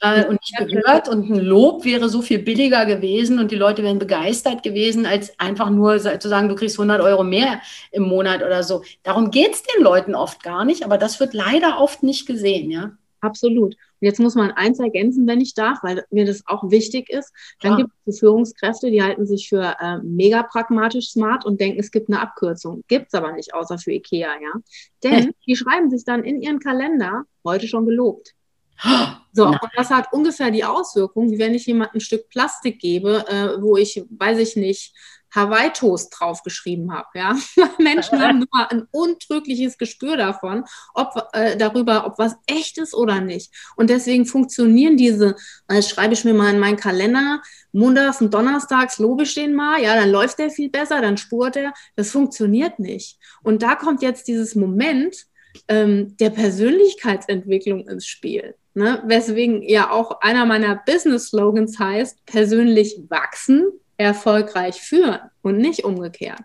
genau. 0.00 0.14
äh, 0.14 0.26
und 0.26 0.38
nicht 0.42 0.70
gehört 0.70 1.08
und 1.08 1.30
ein 1.30 1.40
Lob 1.40 1.86
wäre 1.86 2.10
so 2.10 2.20
viel 2.20 2.38
billiger 2.40 2.84
gewesen 2.84 3.38
und 3.38 3.50
die 3.50 3.56
Leute 3.56 3.82
wären 3.82 3.98
begeistert 3.98 4.62
gewesen, 4.62 5.06
als 5.06 5.40
einfach 5.40 5.70
nur 5.70 5.98
zu 5.98 6.28
sagen, 6.28 6.50
du 6.50 6.54
kriegst 6.54 6.78
100 6.78 7.00
Euro 7.00 7.24
mehr 7.24 7.62
im 7.92 8.02
Monat 8.02 8.42
oder 8.42 8.62
so. 8.62 8.82
Darum 9.04 9.30
geht 9.30 9.54
es 9.54 9.62
den 9.62 9.82
Leuten 9.82 10.14
oft 10.14 10.42
gar 10.42 10.66
nicht, 10.66 10.84
aber 10.84 10.98
das 10.98 11.18
wird 11.18 11.32
leider 11.32 11.80
oft 11.80 12.02
nicht 12.02 12.26
gesehen, 12.26 12.70
ja. 12.70 12.90
Absolut. 13.20 13.74
Und 14.00 14.06
jetzt 14.06 14.20
muss 14.20 14.34
man 14.34 14.52
eins 14.52 14.78
ergänzen, 14.78 15.26
wenn 15.26 15.40
ich 15.40 15.54
darf, 15.54 15.78
weil 15.82 16.04
mir 16.10 16.24
das 16.24 16.42
auch 16.46 16.70
wichtig 16.70 17.10
ist. 17.10 17.32
Dann 17.60 17.76
gibt 17.76 17.90
es 18.06 18.20
Führungskräfte, 18.20 18.90
die 18.90 19.02
halten 19.02 19.26
sich 19.26 19.48
für 19.48 19.76
äh, 19.80 19.98
mega 20.02 20.42
pragmatisch 20.42 21.10
smart 21.10 21.44
und 21.44 21.60
denken, 21.60 21.80
es 21.80 21.90
gibt 21.90 22.08
eine 22.08 22.20
Abkürzung. 22.20 22.84
Gibt 22.88 23.08
es 23.08 23.14
aber 23.14 23.32
nicht, 23.32 23.54
außer 23.54 23.78
für 23.78 23.92
IKEA, 23.92 24.34
ja. 24.40 24.60
Denn 25.02 25.32
die 25.46 25.56
schreiben 25.56 25.90
sich 25.90 26.04
dann 26.04 26.24
in 26.24 26.40
ihren 26.40 26.60
Kalender 26.60 27.24
heute 27.44 27.66
schon 27.66 27.86
gelobt. 27.86 28.34
So, 29.32 29.46
und 29.46 29.58
das 29.76 29.90
hat 29.90 30.12
ungefähr 30.12 30.50
die 30.50 30.64
Auswirkung, 30.64 31.30
wie 31.30 31.38
wenn 31.38 31.54
ich 31.54 31.66
jemand 31.66 31.94
ein 31.94 32.00
Stück 32.00 32.28
Plastik 32.28 32.78
gebe, 32.78 33.24
äh, 33.28 33.60
wo 33.60 33.76
ich, 33.76 34.04
weiß 34.10 34.38
ich 34.38 34.56
nicht, 34.56 34.94
Hawaii-Toast 35.34 36.14
draufgeschrieben 36.18 36.92
habe. 36.92 37.08
Ja? 37.14 37.36
Menschen 37.78 38.20
haben 38.20 38.38
nur 38.38 38.70
ein 38.70 38.86
untrügliches 38.90 39.78
Gespür 39.78 40.16
davon, 40.16 40.64
ob, 40.94 41.14
äh, 41.32 41.56
darüber, 41.56 42.06
ob 42.06 42.18
was 42.18 42.36
echt 42.46 42.78
ist 42.78 42.94
oder 42.94 43.20
nicht. 43.20 43.52
Und 43.76 43.90
deswegen 43.90 44.26
funktionieren 44.26 44.96
diese, 44.96 45.36
äh, 45.68 45.82
schreibe 45.82 46.14
ich 46.14 46.24
mir 46.24 46.34
mal 46.34 46.52
in 46.52 46.60
meinen 46.60 46.76
Kalender, 46.76 47.42
montags 47.72 48.20
und 48.20 48.32
donnerstags 48.32 48.98
lobe 48.98 49.24
ich 49.24 49.34
den 49.34 49.54
mal, 49.54 49.80
ja, 49.82 49.94
dann 49.94 50.10
läuft 50.10 50.38
der 50.38 50.50
viel 50.50 50.70
besser, 50.70 51.00
dann 51.00 51.16
spurt 51.16 51.56
er. 51.56 51.72
Das 51.96 52.10
funktioniert 52.10 52.78
nicht. 52.78 53.18
Und 53.42 53.62
da 53.62 53.74
kommt 53.74 54.02
jetzt 54.02 54.28
dieses 54.28 54.54
Moment 54.54 55.26
ähm, 55.68 56.16
der 56.18 56.30
Persönlichkeitsentwicklung 56.30 57.86
ins 57.88 58.06
Spiel. 58.06 58.54
Ne? 58.74 59.02
Weswegen 59.06 59.62
ja 59.62 59.90
auch 59.90 60.20
einer 60.20 60.46
meiner 60.46 60.76
Business-Slogans 60.76 61.78
heißt, 61.78 62.24
persönlich 62.26 63.00
wachsen, 63.08 63.66
erfolgreich 63.98 64.80
führen 64.80 65.18
und 65.42 65.58
nicht 65.58 65.84
umgekehrt. 65.84 66.40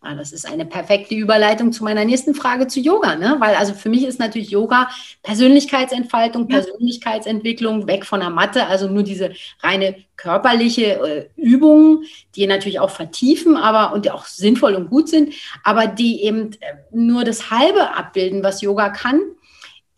Ah, 0.00 0.14
das 0.14 0.30
ist 0.30 0.46
eine 0.46 0.64
perfekte 0.64 1.16
Überleitung 1.16 1.72
zu 1.72 1.82
meiner 1.82 2.04
nächsten 2.04 2.34
Frage 2.34 2.68
zu 2.68 2.78
Yoga, 2.78 3.16
ne? 3.16 3.36
Weil 3.40 3.56
also 3.56 3.74
für 3.74 3.88
mich 3.88 4.04
ist 4.04 4.20
natürlich 4.20 4.50
Yoga 4.50 4.88
Persönlichkeitsentfaltung, 5.24 6.46
Persönlichkeitsentwicklung, 6.46 7.88
weg 7.88 8.06
von 8.06 8.20
der 8.20 8.30
Matte, 8.30 8.66
also 8.66 8.88
nur 8.88 9.02
diese 9.02 9.32
reine 9.64 9.96
körperliche 10.16 11.00
äh, 11.00 11.28
Übungen, 11.34 12.04
die 12.36 12.46
natürlich 12.46 12.78
auch 12.78 12.90
vertiefen, 12.90 13.56
aber 13.56 13.92
und 13.94 14.04
die 14.04 14.12
auch 14.12 14.26
sinnvoll 14.26 14.74
und 14.74 14.90
gut 14.90 15.08
sind, 15.08 15.34
aber 15.64 15.88
die 15.88 16.22
eben 16.22 16.52
äh, 16.52 16.74
nur 16.92 17.24
das 17.24 17.50
halbe 17.50 17.96
abbilden, 17.96 18.44
was 18.44 18.60
Yoga 18.60 18.90
kann 18.90 19.20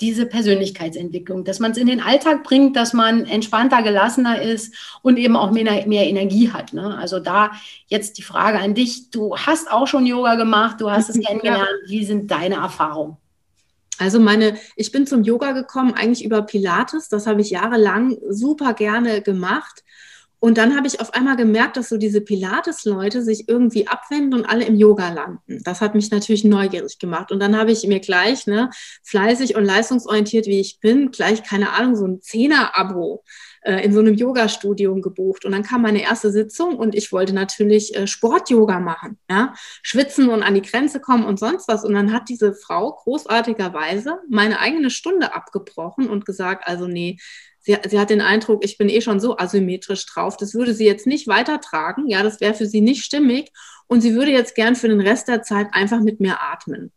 diese 0.01 0.27
Persönlichkeitsentwicklung, 0.27 1.45
dass 1.45 1.59
man 1.59 1.73
es 1.73 1.77
in 1.77 1.89
den 1.89 2.01
Alltag 2.01 2.45
bringt, 2.45 2.77
dass 2.77 2.93
man 2.93 3.27
entspannter, 3.27 3.83
gelassener 3.83 4.41
ist 4.41 4.75
und 5.03 5.17
eben 5.17 5.37
auch 5.37 5.51
mehr, 5.51 5.87
mehr 5.87 6.07
Energie 6.07 6.51
hat. 6.53 6.73
Ne? 6.73 6.97
Also 6.97 7.19
da 7.19 7.51
jetzt 7.87 8.19
die 8.19 8.23
Frage 8.23 8.59
an 8.59 8.75
dich, 8.75 9.11
du 9.11 9.37
hast 9.37 9.71
auch 9.71 9.87
schon 9.87 10.07
Yoga 10.07 10.37
gemacht, 10.37 10.81
du 10.81 10.91
hast 10.91 11.11
es 11.11 11.21
kennengelernt, 11.27 11.69
wie 11.87 12.05
sind 12.05 12.31
deine 12.31 12.57
Erfahrungen? 12.57 13.17
Also 13.99 14.21
meine, 14.21 14.57
ich 14.77 14.93
bin 14.93 15.09
zum 15.09 15.25
Yoga 15.25 15.51
gekommen 15.51 15.93
eigentlich 15.95 16.25
über 16.25 16.43
Pilates, 16.43 17.09
das 17.09 17.27
habe 17.27 17.41
ich 17.41 17.51
jahrelang 17.51 18.17
super 18.29 18.75
gerne 18.75 19.23
gemacht 19.23 19.83
und 20.41 20.57
dann 20.57 20.77
habe 20.77 20.87
ich 20.87 21.01
auf 21.01 21.15
einmal 21.15 21.37
gemerkt, 21.37 21.77
dass 21.77 21.89
so 21.89 21.97
diese 21.97 22.21
Pilates-Leute 22.21 23.23
sich 23.23 23.49
irgendwie 23.49 23.89
abwenden 23.89 24.35
und 24.35 24.47
alle 24.47 24.65
im 24.65 24.77
Yoga 24.77 25.13
landen. 25.13 25.63
Das 25.65 25.81
hat 25.81 25.97
mich 25.97 26.13
natürlich 26.13 26.45
neugierig 26.45 26.99
gemacht. 27.01 27.33
Und 27.33 27.41
dann 27.41 27.57
habe 27.57 27.73
ich 27.73 27.85
mir 27.87 27.99
gleich, 27.99 28.47
ne, 28.47 28.71
fleißig 29.03 29.57
und 29.57 29.65
leistungsorientiert 29.65 30.47
wie 30.47 30.61
ich 30.61 30.79
bin, 30.81 31.11
gleich, 31.11 31.43
keine 31.43 31.73
Ahnung, 31.73 31.97
so 31.97 32.07
ein 32.07 32.21
Zehner-Abo 32.21 33.25
äh, 33.63 33.85
in 33.85 33.93
so 33.93 34.01
einem 34.01 34.15
Yoga-Studium 34.15 35.03
gebucht. 35.03 35.45
Und 35.45 35.53
dann 35.53 35.63
kam 35.63 35.83
meine 35.83 36.03
erste 36.03 36.31
Sitzung 36.31 36.77
und 36.77 36.95
ich 36.95 37.13
wollte 37.13 37.33
natürlich 37.35 37.97
äh, 37.97 38.07
Sport-Yoga 38.07 38.81
machen, 38.81 39.19
ja, 39.31 39.55
schwitzen 39.83 40.29
und 40.29 40.43
an 40.43 40.55
die 40.55 40.63
Grenze 40.63 41.01
kommen 41.01 41.25
und 41.25 41.39
sonst 41.39 41.69
was. 41.69 41.85
Und 41.85 41.95
dann 41.95 42.13
hat 42.13 42.29
diese 42.29 42.55
Frau 42.55 42.93
großartigerweise 42.93 44.19
meine 44.29 44.61
eigene 44.61 44.91
Stunde 44.91 45.35
abgebrochen 45.35 46.09
und 46.09 46.25
gesagt, 46.25 46.67
also 46.67 46.87
nee, 46.87 47.19
sie, 47.61 47.77
sie 47.89 47.99
hat 47.99 48.11
den 48.11 48.21
Eindruck, 48.21 48.65
ich 48.65 48.79
bin 48.79 48.89
eh 48.89 49.01
schon 49.01 49.21
so 49.21 49.37
asymmetrisch 49.37 50.07
drauf. 50.07 50.37
Das 50.37 50.55
würde 50.55 50.75
sie 50.75 50.87
jetzt 50.87 51.07
nicht 51.07 51.29
weitertragen. 51.29 52.09
Ja, 52.09 52.23
das 52.23 52.41
wäre 52.41 52.55
für 52.55 52.67
sie 52.67 52.81
nicht 52.81 53.05
stimmig. 53.05 53.53
Und 53.87 54.01
sie 54.01 54.15
würde 54.15 54.31
jetzt 54.31 54.55
gern 54.55 54.77
für 54.77 54.89
den 54.89 55.01
Rest 55.01 55.29
der 55.29 55.43
Zeit 55.43 55.69
einfach 55.73 56.01
mit 56.01 56.21
mir 56.21 56.41
atmen. 56.41 56.93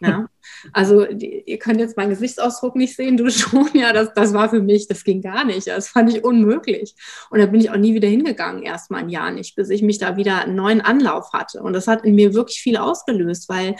Ja, 0.00 0.28
also 0.72 1.04
die, 1.04 1.42
ihr 1.46 1.58
könnt 1.58 1.78
jetzt 1.78 1.96
meinen 1.96 2.10
Gesichtsausdruck 2.10 2.74
nicht 2.74 2.96
sehen, 2.96 3.16
du 3.16 3.30
schon, 3.30 3.68
ja, 3.74 3.92
das, 3.92 4.12
das 4.14 4.32
war 4.32 4.48
für 4.48 4.62
mich, 4.62 4.88
das 4.88 5.04
ging 5.04 5.20
gar 5.20 5.44
nicht, 5.44 5.66
das 5.66 5.88
fand 5.88 6.12
ich 6.12 6.24
unmöglich. 6.24 6.94
Und 7.30 7.38
da 7.38 7.46
bin 7.46 7.60
ich 7.60 7.70
auch 7.70 7.76
nie 7.76 7.94
wieder 7.94 8.08
hingegangen, 8.08 8.62
erst 8.62 8.90
mal 8.90 8.98
ein 8.98 9.10
Jahr 9.10 9.30
nicht, 9.30 9.56
bis 9.56 9.68
ich 9.70 9.82
mich 9.82 9.98
da 9.98 10.16
wieder 10.16 10.42
einen 10.42 10.56
neuen 10.56 10.80
Anlauf 10.80 11.32
hatte. 11.32 11.62
Und 11.62 11.74
das 11.74 11.86
hat 11.86 12.04
in 12.04 12.14
mir 12.14 12.34
wirklich 12.34 12.60
viel 12.60 12.76
ausgelöst, 12.76 13.48
weil 13.48 13.76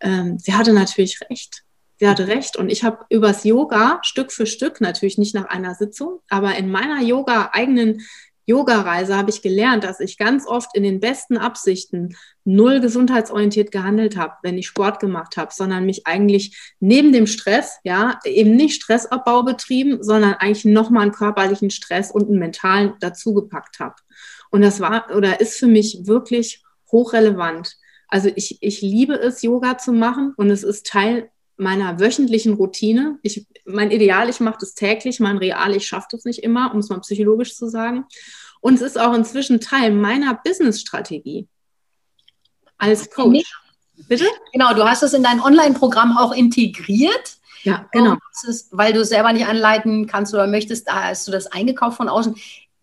ähm, 0.00 0.38
sie 0.38 0.54
hatte 0.54 0.72
natürlich 0.72 1.20
recht 1.30 1.64
sie 2.02 2.08
hatte 2.08 2.26
recht. 2.26 2.56
Und 2.56 2.68
ich 2.68 2.82
habe 2.82 3.04
übers 3.10 3.44
Yoga 3.44 4.00
Stück 4.02 4.32
für 4.32 4.44
Stück, 4.44 4.80
natürlich 4.80 5.18
nicht 5.18 5.36
nach 5.36 5.44
einer 5.44 5.76
Sitzung, 5.76 6.18
aber 6.28 6.56
in 6.56 6.68
meiner 6.68 7.00
Yoga 7.00 7.50
eigenen 7.52 8.00
Yoga-Reise 8.46 9.16
habe 9.16 9.30
ich 9.30 9.42
gelernt, 9.42 9.84
dass 9.84 10.00
ich 10.00 10.18
ganz 10.18 10.46
oft 10.46 10.76
in 10.76 10.82
den 10.82 11.00
besten 11.00 11.36
Absichten 11.36 12.16
null 12.44 12.80
gesundheitsorientiert 12.80 13.70
gehandelt 13.70 14.16
habe, 14.16 14.34
wenn 14.42 14.58
ich 14.58 14.66
Sport 14.66 15.00
gemacht 15.00 15.36
habe, 15.36 15.52
sondern 15.54 15.86
mich 15.86 16.06
eigentlich 16.06 16.74
neben 16.80 17.12
dem 17.12 17.26
Stress, 17.26 17.78
ja, 17.84 18.18
eben 18.24 18.56
nicht 18.56 18.82
Stressabbau 18.82 19.42
betrieben, 19.44 20.02
sondern 20.02 20.34
eigentlich 20.34 20.64
nochmal 20.64 21.02
einen 21.02 21.12
körperlichen 21.12 21.70
Stress 21.70 22.10
und 22.10 22.28
einen 22.28 22.38
mentalen 22.38 22.94
dazugepackt 23.00 23.78
habe. 23.78 23.96
Und 24.50 24.62
das 24.62 24.80
war 24.80 25.06
oder 25.16 25.40
ist 25.40 25.58
für 25.58 25.68
mich 25.68 26.00
wirklich 26.02 26.62
hochrelevant. 26.90 27.76
Also 28.08 28.30
ich, 28.34 28.58
ich 28.60 28.82
liebe 28.82 29.14
es, 29.14 29.42
Yoga 29.42 29.78
zu 29.78 29.92
machen 29.92 30.34
und 30.36 30.50
es 30.50 30.62
ist 30.62 30.86
Teil 30.86 31.30
meiner 31.56 32.00
wöchentlichen 32.00 32.54
Routine. 32.54 33.18
Ich, 33.22 33.46
mein 33.64 33.90
Ideal, 33.90 34.28
ich 34.28 34.40
mache 34.40 34.58
das 34.60 34.74
täglich, 34.74 35.20
mein 35.20 35.38
Real, 35.38 35.74
ich 35.74 35.86
schaffe 35.86 36.08
das 36.10 36.24
nicht 36.24 36.40
immer, 36.40 36.72
um 36.72 36.80
es 36.80 36.88
mal 36.88 37.00
psychologisch 37.00 37.54
zu 37.54 37.68
sagen. 37.68 38.04
Und 38.60 38.74
es 38.74 38.82
ist 38.82 38.98
auch 38.98 39.14
inzwischen 39.14 39.60
Teil 39.60 39.92
meiner 39.92 40.34
Business-Strategie 40.44 41.48
als 42.78 43.10
Coach. 43.10 43.44
Bitte? 44.08 44.24
Genau, 44.52 44.74
du 44.74 44.84
hast 44.84 45.02
es 45.02 45.12
in 45.12 45.22
dein 45.22 45.40
Online-Programm 45.40 46.16
auch 46.16 46.32
integriert. 46.32 47.36
Ja, 47.62 47.88
genau. 47.92 48.16
Es, 48.48 48.68
weil 48.72 48.92
du 48.92 49.00
es 49.00 49.10
selber 49.10 49.32
nicht 49.32 49.46
anleiten 49.46 50.06
kannst 50.06 50.34
oder 50.34 50.46
möchtest, 50.46 50.88
da 50.88 51.04
hast 51.04 51.28
du 51.28 51.32
das 51.32 51.46
eingekauft 51.46 51.96
von 51.96 52.08
außen. 52.08 52.34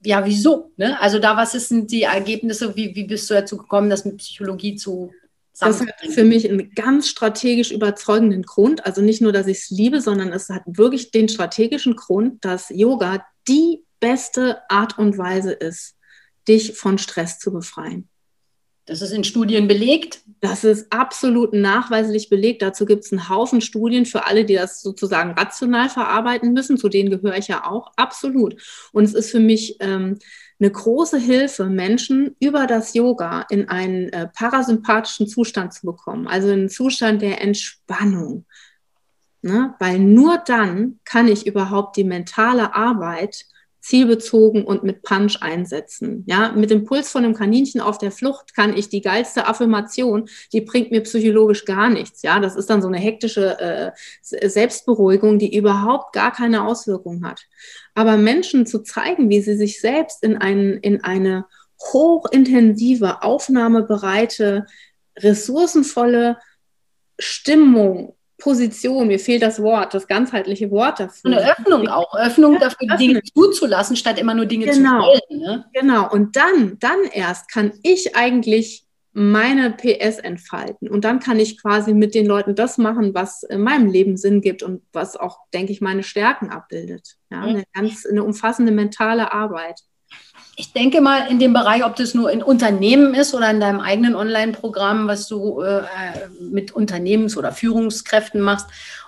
Ja, 0.04 0.26
wieso? 0.26 0.72
Ne? 0.78 1.00
Also 1.02 1.20
da, 1.20 1.36
was 1.36 1.52
sind 1.52 1.92
die 1.92 2.04
Ergebnisse? 2.04 2.76
Wie, 2.78 2.96
wie 2.96 3.04
bist 3.04 3.30
du 3.30 3.34
dazu 3.34 3.58
gekommen, 3.58 3.90
das 3.90 4.06
mit 4.06 4.18
Psychologie 4.18 4.76
zu 4.76 5.12
das 5.60 5.82
hat 5.82 5.94
für 6.14 6.24
mich 6.24 6.50
einen 6.50 6.72
ganz 6.72 7.08
strategisch 7.10 7.72
überzeugenden 7.72 8.44
Grund. 8.44 8.86
Also 8.86 9.02
nicht 9.02 9.22
nur, 9.22 9.32
dass 9.32 9.48
ich 9.48 9.60
es 9.60 9.70
liebe, 9.70 10.02
sondern 10.02 10.32
es 10.32 10.50
hat 10.50 10.64
wirklich 10.66 11.12
den 11.12 11.30
strategischen 11.30 11.96
Grund, 11.96 12.44
dass 12.46 12.70
Yoga 12.70 13.26
die 13.48 13.84
beste 14.00 14.62
Art 14.70 14.98
und 14.98 15.18
Weise 15.18 15.52
ist, 15.52 15.96
dich 16.48 16.74
von 16.74 16.98
Stress 16.98 17.40
zu 17.40 17.52
befreien. 17.52 18.08
Das 18.90 19.04
ist 19.04 19.12
in 19.12 19.24
Studien 19.24 19.68
belegt? 19.68 20.22
Das 20.42 20.64
ist 20.64 20.92
absolut 20.92 21.54
nachweislich 21.54 22.28
belegt. 22.28 22.64
Dazu 22.64 22.86
gibt 22.86 23.06
es 23.06 23.12
einen 23.12 23.30
Haufen 23.30 23.62
Studien 23.62 24.08
für 24.08 24.26
alle, 24.26 24.46
die 24.46 24.56
das 24.56 24.82
sozusagen 24.82 25.32
rational 25.34 25.90
verarbeiten 25.90 26.54
müssen. 26.54 26.76
Zu 26.76 26.90
denen 26.90 27.12
gehöre 27.12 27.38
ich 27.38 27.48
ja 27.48 27.70
auch. 27.70 27.92
Absolut. 27.98 28.56
Und 28.92 29.04
es 29.04 29.14
ist 29.14 29.30
für 29.30 29.40
mich 29.40 29.78
ähm, 29.80 30.18
eine 30.60 30.72
große 30.72 31.18
Hilfe, 31.18 31.66
Menschen 31.66 32.36
über 32.40 32.68
das 32.68 32.94
Yoga 32.94 33.46
in 33.50 33.70
einen 33.70 34.10
äh, 34.10 34.28
parasympathischen 34.28 35.28
Zustand 35.28 35.74
zu 35.74 35.86
bekommen, 35.86 36.28
also 36.28 36.50
einen 36.52 36.70
Zustand 36.70 37.22
der 37.22 37.42
Entspannung. 37.42 38.46
Ne? 39.42 39.74
Weil 39.80 40.00
nur 40.00 40.38
dann 40.38 41.00
kann 41.06 41.30
ich 41.30 41.48
überhaupt 41.48 41.96
die 41.96 42.04
mentale 42.04 42.76
Arbeit 42.76 43.46
zielbezogen 43.82 44.64
und 44.64 44.84
mit 44.84 45.02
Punch 45.04 45.42
einsetzen. 45.42 46.24
Ja, 46.28 46.52
mit 46.52 46.70
dem 46.70 46.86
Puls 46.86 47.12
von 47.12 47.24
einem 47.24 47.34
Kaninchen 47.34 47.82
auf 47.82 47.98
der 47.98 48.12
Flucht 48.12 48.56
kann 48.56 48.76
ich 48.76 48.90
die 48.90 49.02
geilste 49.02 49.48
Affirmation, 49.48 50.30
die 50.54 50.62
bringt 50.62 50.92
mir 50.92 51.02
psychologisch 51.02 51.66
gar 51.66 51.90
nichts. 51.90 52.22
Ja, 52.22 52.40
das 52.40 52.56
ist 52.56 52.70
dann 52.70 52.82
so 52.82 52.88
eine 52.88 53.00
hektische 53.00 53.60
äh, 53.60 53.92
Selbstberuhigung, 54.22 55.40
die 55.40 55.56
überhaupt 55.56 56.14
gar 56.14 56.32
keine 56.32 56.66
Auswirkung 56.66 57.26
hat. 57.26 57.42
Aber 57.96 58.18
Menschen 58.18 58.66
zu 58.66 58.84
zeigen, 58.84 59.30
wie 59.30 59.42
sie 59.42 59.56
sich 59.56 59.80
selbst 59.80 60.24
in, 60.24 60.38
ein, 60.38 60.78
in 60.82 61.04
eine 61.04 61.46
hochintensive, 61.94 63.24
aufnahmebereite, 63.24 64.66
ressourcenvolle 65.18 66.38
Stimmung 67.18 68.16
Position, 68.40 69.08
mir 69.08 69.20
fehlt 69.20 69.42
das 69.42 69.62
Wort, 69.62 69.94
das 69.94 70.08
ganzheitliche 70.08 70.72
Wort 70.72 71.00
dafür. 71.00 71.32
Eine 71.32 71.52
Öffnung 71.52 71.88
auch, 71.88 72.14
Öffnung 72.16 72.54
ja, 72.54 72.60
dafür, 72.60 72.94
öffnen. 72.94 72.98
Dinge 72.98 73.22
zuzulassen, 73.24 73.96
statt 73.96 74.20
immer 74.20 74.34
nur 74.34 74.46
Dinge 74.46 74.66
genau. 74.66 75.14
zu 75.14 75.20
wollen. 75.30 75.42
Ne? 75.42 75.66
Genau, 75.74 76.10
und 76.12 76.36
dann, 76.36 76.78
dann 76.80 77.04
erst 77.12 77.52
kann 77.52 77.74
ich 77.84 78.16
eigentlich 78.16 78.86
meine 79.12 79.72
PS 79.72 80.20
entfalten. 80.20 80.88
Und 80.88 81.04
dann 81.04 81.20
kann 81.20 81.40
ich 81.40 81.62
quasi 81.62 81.94
mit 81.94 82.16
den 82.16 82.26
Leuten 82.26 82.56
das 82.56 82.78
machen, 82.78 83.14
was 83.14 83.44
in 83.44 83.62
meinem 83.62 83.88
Leben 83.88 84.18
Sinn 84.18 84.42
gibt 84.42 84.64
und 84.64 84.82
was 84.94 85.18
auch, 85.18 85.40
denke 85.54 85.72
ich, 85.72 85.82
meine 85.82 86.04
Stärken 86.04 86.50
abbildet. 86.50 87.16
Ja, 87.32 87.42
eine 87.42 87.64
ganz 87.74 88.06
eine 88.06 88.24
umfassende 88.24 88.72
mentale 88.72 89.32
Arbeit 89.32 89.82
ich 90.60 90.74
denke 90.74 91.00
mal 91.00 91.32
in 91.32 91.40
dem 91.40 91.54
Bereich, 91.54 91.86
ob 91.86 91.96
das 91.96 92.14
nur 92.14 92.30
in 92.30 92.44
Unternehmen 92.44 93.14
ist 93.14 93.34
oder 93.34 93.50
in 93.50 93.62
deinem 93.62 93.80
eigenen 93.80 94.14
Online-Programm, 94.14 95.08
was 95.08 95.26
du 95.26 95.62
äh, 95.62 95.84
mit 96.42 96.74
Unternehmens- 96.74 97.38
oder 97.38 97.54
Führungskräften 97.54 98.42
machst 98.42 98.68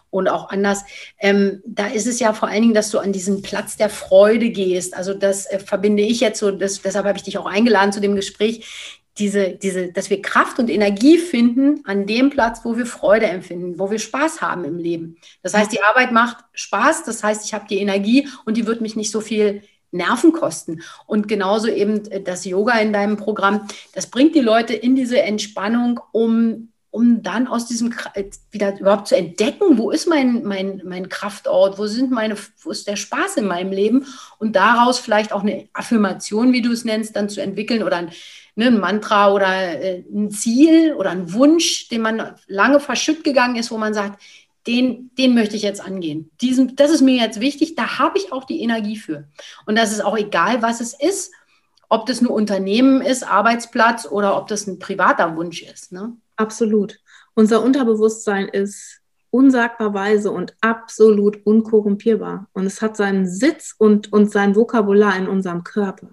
und 0.09 0.29
auch 0.29 0.49
anders, 0.49 0.85
ähm, 1.19 1.61
da 1.65 1.87
ist 1.87 2.07
es 2.07 2.21
ja 2.21 2.31
vor 2.31 2.47
allen 2.47 2.61
Dingen, 2.61 2.73
dass 2.73 2.89
du 2.89 2.99
an 2.99 3.11
diesen 3.11 3.41
Platz 3.41 3.75
der 3.75 3.89
Freude 3.89 4.49
gehst. 4.49 4.95
Also 4.95 5.13
das 5.13 5.45
äh, 5.45 5.59
verbinde 5.59 6.03
ich 6.03 6.21
jetzt 6.21 6.39
so, 6.39 6.51
das, 6.51 6.81
deshalb 6.81 7.05
habe 7.05 7.17
ich 7.17 7.23
dich 7.23 7.37
auch 7.37 7.47
eingeladen 7.47 7.91
zu 7.91 7.99
dem 7.99 8.15
Gespräch, 8.15 8.95
diese, 9.17 9.49
diese, 9.51 9.91
dass 9.91 10.09
wir 10.09 10.21
Kraft 10.21 10.57
und 10.57 10.69
Energie 10.69 11.17
finden 11.17 11.83
an 11.83 12.05
dem 12.05 12.29
Platz, 12.29 12.61
wo 12.63 12.77
wir 12.77 12.85
Freude 12.85 13.25
empfinden, 13.25 13.77
wo 13.77 13.91
wir 13.91 13.99
Spaß 13.99 14.41
haben 14.41 14.63
im 14.63 14.77
Leben. 14.77 15.17
Das 15.43 15.53
heißt, 15.53 15.73
die 15.73 15.83
Arbeit 15.83 16.13
macht 16.13 16.45
Spaß, 16.53 17.03
das 17.03 17.21
heißt, 17.21 17.43
ich 17.43 17.53
habe 17.53 17.65
die 17.69 17.79
Energie 17.79 18.29
und 18.45 18.55
die 18.55 18.65
wird 18.65 18.79
mich 18.79 18.95
nicht 18.95 19.11
so 19.11 19.19
viel 19.19 19.63
Nervenkosten. 19.91 20.81
Und 21.05 21.27
genauso 21.27 21.67
eben 21.67 22.05
äh, 22.11 22.21
das 22.21 22.45
Yoga 22.45 22.79
in 22.79 22.93
deinem 22.93 23.17
Programm, 23.17 23.67
das 23.93 24.07
bringt 24.07 24.35
die 24.35 24.41
Leute 24.41 24.73
in 24.73 24.95
diese 24.95 25.21
Entspannung, 25.21 25.99
um, 26.11 26.69
um 26.89 27.23
dann 27.23 27.47
aus 27.47 27.67
diesem 27.67 27.93
äh, 28.13 28.25
wieder 28.51 28.79
überhaupt 28.79 29.07
zu 29.07 29.15
entdecken, 29.15 29.77
wo 29.77 29.91
ist 29.91 30.07
mein, 30.07 30.43
mein, 30.43 30.81
mein 30.85 31.09
Kraftort, 31.09 31.77
wo 31.77 31.87
sind 31.87 32.11
meine, 32.11 32.35
wo 32.61 32.71
ist 32.71 32.87
der 32.87 32.95
Spaß 32.95 33.37
in 33.37 33.47
meinem 33.47 33.71
Leben 33.71 34.05
und 34.39 34.55
daraus 34.55 34.99
vielleicht 34.99 35.33
auch 35.33 35.41
eine 35.43 35.67
Affirmation, 35.73 36.53
wie 36.53 36.61
du 36.61 36.71
es 36.71 36.85
nennst, 36.85 37.15
dann 37.15 37.29
zu 37.29 37.41
entwickeln 37.41 37.83
oder 37.83 37.97
ein, 37.97 38.11
ne, 38.55 38.67
ein 38.67 38.79
Mantra 38.79 39.31
oder 39.31 39.81
äh, 39.81 40.03
ein 40.13 40.31
Ziel 40.31 40.93
oder 40.93 41.11
ein 41.11 41.33
Wunsch, 41.33 41.89
den 41.89 42.01
man 42.01 42.35
lange 42.47 42.79
verschütt 42.79 43.23
gegangen 43.23 43.55
ist, 43.55 43.71
wo 43.71 43.77
man 43.77 43.93
sagt, 43.93 44.21
den, 44.67 45.11
den 45.17 45.33
möchte 45.33 45.55
ich 45.55 45.63
jetzt 45.63 45.81
angehen. 45.81 46.29
Diesen, 46.41 46.75
das 46.75 46.91
ist 46.91 47.01
mir 47.01 47.15
jetzt 47.15 47.39
wichtig, 47.39 47.75
da 47.75 47.99
habe 47.99 48.17
ich 48.17 48.31
auch 48.31 48.43
die 48.43 48.61
Energie 48.61 48.97
für. 48.97 49.27
Und 49.65 49.77
das 49.77 49.91
ist 49.91 50.03
auch 50.03 50.17
egal, 50.17 50.61
was 50.61 50.81
es 50.81 50.93
ist. 50.93 51.31
ob 51.89 52.05
das 52.05 52.21
ein 52.21 52.27
Unternehmen 52.27 53.01
ist, 53.01 53.23
Arbeitsplatz 53.23 54.05
oder 54.09 54.37
ob 54.37 54.47
das 54.47 54.65
ein 54.65 54.79
privater 54.79 55.35
Wunsch 55.35 55.61
ist. 55.61 55.91
Ne? 55.91 56.15
Absolut. 56.37 57.01
Unser 57.33 57.61
Unterbewusstsein 57.61 58.47
ist 58.47 59.01
unsagbar 59.29 59.93
weise 59.93 60.31
und 60.31 60.55
absolut 60.61 61.45
unkorrumpierbar. 61.45 62.47
Und 62.53 62.65
es 62.65 62.81
hat 62.81 62.95
seinen 62.95 63.27
Sitz 63.27 63.75
und, 63.77 64.13
und 64.13 64.31
sein 64.31 64.55
Vokabular 64.55 65.17
in 65.17 65.27
unserem 65.27 65.65
Körper. 65.65 66.11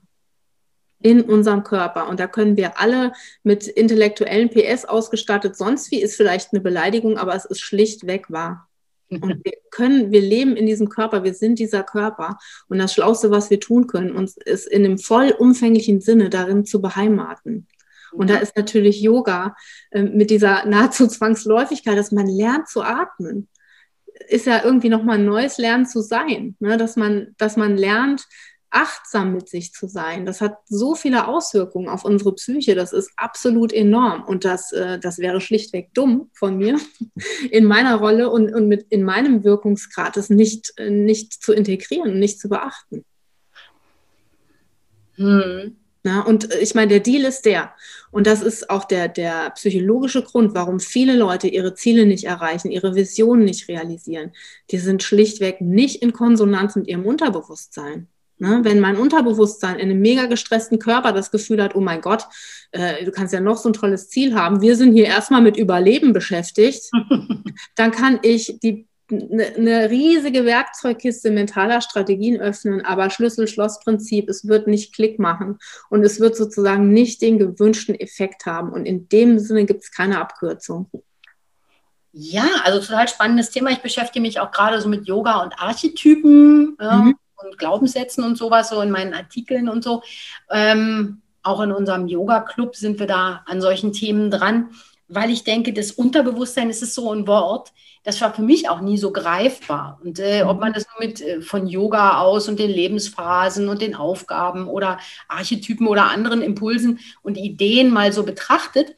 In 1.01 1.23
unserem 1.23 1.63
Körper. 1.63 2.09
Und 2.09 2.19
da 2.19 2.27
können 2.27 2.57
wir 2.57 2.81
alle 2.81 3.13
mit 3.45 3.69
intellektuellen 3.69 4.51
PS 4.51 4.85
ausgestattet, 4.85 5.57
sonst 5.57 5.93
wie 5.93 6.03
ist 6.03 6.17
vielleicht 6.17 6.53
eine 6.53 6.61
Beleidigung, 6.61 7.19
aber 7.19 7.35
es 7.37 7.45
ist 7.45 7.61
schlichtweg 7.61 8.31
wahr. 8.31 8.69
Und 9.11 9.23
wir 9.45 9.53
können, 9.71 10.11
wir 10.11 10.21
leben 10.21 10.57
in 10.57 10.67
diesem 10.67 10.89
Körper, 10.89 11.25
wir 11.25 11.35
sind 11.35 11.59
dieser 11.59 11.83
Körper. 11.83 12.39
Und 12.69 12.79
das 12.79 12.93
Schlauste, 12.93 13.31
was 13.31 13.51
wir 13.51 13.61
tun 13.61 13.87
können, 13.87 14.13
uns 14.13 14.37
ist 14.37 14.67
in 14.67 14.85
einem 14.85 14.99
vollumfänglichen 14.99 16.01
Sinne 16.01 16.31
darin 16.31 16.65
zu 16.65 16.81
beheimaten. 16.81 17.67
Und 18.13 18.31
da 18.31 18.37
ist 18.39 18.57
natürlich 18.57 19.01
Yoga 19.01 19.55
äh, 19.91 20.03
mit 20.03 20.31
dieser 20.31 20.65
nahezu 20.67 21.07
Zwangsläufigkeit, 21.07 21.97
dass 21.97 22.13
man 22.13 22.27
lernt 22.27 22.69
zu 22.69 22.83
atmen. 22.83 23.49
Ist 24.29 24.47
ja 24.47 24.65
irgendwie 24.65 24.89
nochmal 24.89 25.19
ein 25.19 25.25
neues 25.25 25.59
Lernen 25.59 25.87
zu 25.87 26.01
sein, 26.01 26.57
ne? 26.59 26.77
dass, 26.77 26.97
man, 26.97 27.35
dass 27.39 27.57
man 27.57 27.77
lernt, 27.77 28.27
achtsam 28.71 29.33
mit 29.33 29.49
sich 29.49 29.73
zu 29.73 29.87
sein. 29.87 30.27
Das 30.27 30.41
hat 30.41 30.59
so 30.67 30.95
viele 30.95 31.27
Auswirkungen 31.27 31.89
auf 31.89 32.05
unsere 32.05 32.35
Psyche. 32.35 32.75
Das 32.75 32.93
ist 32.93 33.11
absolut 33.17 33.73
enorm. 33.73 34.25
Und 34.25 34.45
das, 34.45 34.73
äh, 34.73 34.99
das 34.99 35.19
wäre 35.19 35.41
schlichtweg 35.41 35.95
dumm 35.95 36.31
von 36.35 36.57
mir, 36.59 36.79
in 37.51 37.65
meiner 37.65 37.97
Rolle 37.97 38.31
und, 38.31 38.55
und 38.55 38.69
mit 38.69 38.87
in 38.91 39.03
meinem 39.03 39.45
Wirkungsgrad 39.45 40.17
es 40.17 40.31
nicht, 40.31 40.73
äh, 40.77 40.91
nicht 40.91 41.33
zu 41.33 41.53
integrieren, 41.53 42.19
nicht 42.19 42.41
zu 42.41 42.49
beachten. 42.49 43.05
Hm. 45.15 45.77
Na, 46.05 46.21
und 46.21 46.55
äh, 46.55 46.59
ich 46.61 46.75
meine, 46.75 46.89
der 46.89 47.01
Deal 47.01 47.25
ist 47.25 47.45
der. 47.45 47.75
Und 48.11 48.27
das 48.27 48.43
ist 48.43 48.71
auch 48.71 48.85
der, 48.85 49.09
der 49.09 49.51
psychologische 49.51 50.23
Grund, 50.23 50.55
warum 50.55 50.79
viele 50.81 51.17
Leute 51.17 51.49
ihre 51.49 51.75
Ziele 51.75 52.07
nicht 52.07 52.25
erreichen, 52.25 52.71
ihre 52.71 52.95
Visionen 52.95 53.45
nicht 53.45 53.69
realisieren. 53.69 54.33
Die 54.71 54.79
sind 54.79 55.03
schlichtweg 55.03 55.61
nicht 55.61 56.03
in 56.03 56.13
Konsonanz 56.13 56.77
mit 56.77 56.87
ihrem 56.87 57.05
Unterbewusstsein. 57.05 58.09
Ne? 58.39 58.61
Wenn 58.63 58.81
mein 58.81 58.97
Unterbewusstsein 58.97 59.79
in 59.79 59.91
einem 59.91 60.01
mega 60.01 60.27
gestressten 60.27 60.79
Körper 60.79 61.13
das 61.13 61.31
Gefühl 61.31 61.63
hat, 61.63 61.75
oh 61.75 61.81
mein 61.81 62.01
Gott, 62.01 62.27
äh, 62.73 63.05
du 63.05 63.11
kannst 63.11 63.35
ja 63.35 63.41
noch 63.41 63.57
so 63.57 63.69
ein 63.69 63.73
tolles 63.73 64.09
Ziel 64.09 64.35
haben, 64.35 64.61
wir 64.61 64.77
sind 64.77 64.93
hier 64.93 65.07
erstmal 65.07 65.43
mit 65.43 65.57
Überleben 65.57 66.13
beschäftigt, 66.13 66.91
dann 67.77 67.91
kann 67.91 68.21
ich 68.23 68.59
die 68.63 68.87
eine, 69.11 69.47
eine 69.57 69.91
riesige 69.91 70.45
Werkzeugkiste 70.45 71.31
mentaler 71.31 71.81
Strategien 71.81 72.41
öffnen, 72.41 72.85
aber 72.85 73.11
Schlüssel-Schloss-Prinzip, 73.11 74.29
es 74.29 74.47
wird 74.47 74.67
nicht 74.67 74.95
Klick 74.95 75.19
machen 75.19 75.59
und 75.89 76.05
es 76.05 76.21
wird 76.21 76.37
sozusagen 76.37 76.93
nicht 76.93 77.23
den 77.23 77.39
gewünschten 77.39 77.95
Effekt 77.95 78.47
haben. 78.47 78.71
Und 78.71 78.87
in 78.87 79.09
dem 79.09 79.39
Sinne 79.39 79.65
gibt 79.65 79.83
es 79.83 79.91
keine 79.91 80.21
Abkürzung. 80.21 80.91
Ja, 82.13 82.47
also 82.65 82.81
total 82.81 83.09
spannendes 83.09 83.51
Thema. 83.51 83.71
Ich 83.71 83.79
beschäftige 83.79 84.21
mich 84.21 84.41
auch 84.41 84.51
gerade 84.51 84.81
so 84.81 84.89
mit 84.89 85.07
Yoga 85.07 85.43
und 85.43 85.59
Archetypen 85.59 86.77
mhm. 86.79 87.15
Und 87.43 87.59
Glaubenssätzen 87.59 88.25
und 88.25 88.37
sowas, 88.37 88.71
so 88.71 88.81
in 88.81 88.91
meinen 88.91 89.15
Artikeln 89.15 89.69
und 89.69 89.85
so. 89.85 90.03
Ähm, 90.51 91.23
auch 91.43 91.61
in 91.61 91.73
unserem 91.73 92.09
Yoga-Club 92.09 92.77
sind 92.77 92.99
wir 92.99 93.07
da 93.07 93.43
an 93.47 93.61
solchen 93.61 93.93
Themen 93.93 94.31
dran, 94.31 94.71
weil 95.09 95.31
ich 95.31 95.45
denke, 95.45 95.73
das 95.73 95.93
Unterbewusstsein 95.93 96.69
ist 96.69 96.83
es 96.83 96.95
so 96.95 97.13
ein 97.13 97.27
Wort, 97.27 97.73
das 98.05 98.21
war 98.21 98.33
für 98.33 98.43
mich 98.43 98.69
auch 98.69 98.81
nie 98.81 98.99
so 98.99 99.13
greifbar. 99.13 100.01
Und 100.03 100.19
äh, 100.19 100.43
ob 100.43 100.57
mhm. 100.57 100.61
man 100.61 100.73
das 100.73 100.87
nur 100.87 101.07
mit 101.07 101.21
äh, 101.21 101.41
von 101.41 101.67
Yoga 101.67 102.21
aus 102.21 102.49
und 102.49 102.59
den 102.59 102.71
Lebensphasen 102.71 103.69
und 103.69 103.83
den 103.83 103.95
Aufgaben 103.95 104.69
oder 104.69 104.99
Archetypen 105.29 105.87
oder 105.87 106.11
anderen 106.11 106.43
Impulsen 106.43 107.01
und 107.23 107.37
Ideen 107.37 107.91
mal 107.91 108.13
so 108.13 108.23
betrachtet, 108.23 108.97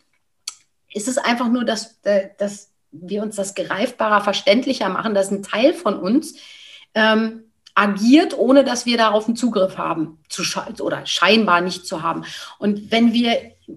ist 0.93 1.09
es 1.09 1.19
einfach 1.19 1.49
nur, 1.49 1.65
dass, 1.65 2.01
äh, 2.03 2.31
dass 2.39 2.73
wir 2.93 3.23
uns 3.23 3.37
das 3.37 3.55
greifbarer, 3.55 4.21
verständlicher 4.21 4.89
machen, 4.89 5.15
dass 5.15 5.31
ein 5.31 5.43
Teil 5.43 5.75
von 5.75 5.99
uns 5.99 6.35
ähm, 6.95 7.50
agiert, 7.75 8.37
ohne 8.37 8.65
dass 8.65 8.87
wir 8.87 8.97
darauf 8.97 9.27
einen 9.27 9.37
Zugriff 9.37 9.79
haben 9.79 10.19
zu 10.29 10.43
oder 10.81 11.07
scheinbar 11.07 11.61
nicht 11.61 11.87
zu 11.87 12.03
haben. 12.03 12.25
Und 12.59 12.91
wenn 12.91 13.13
wir 13.13 13.37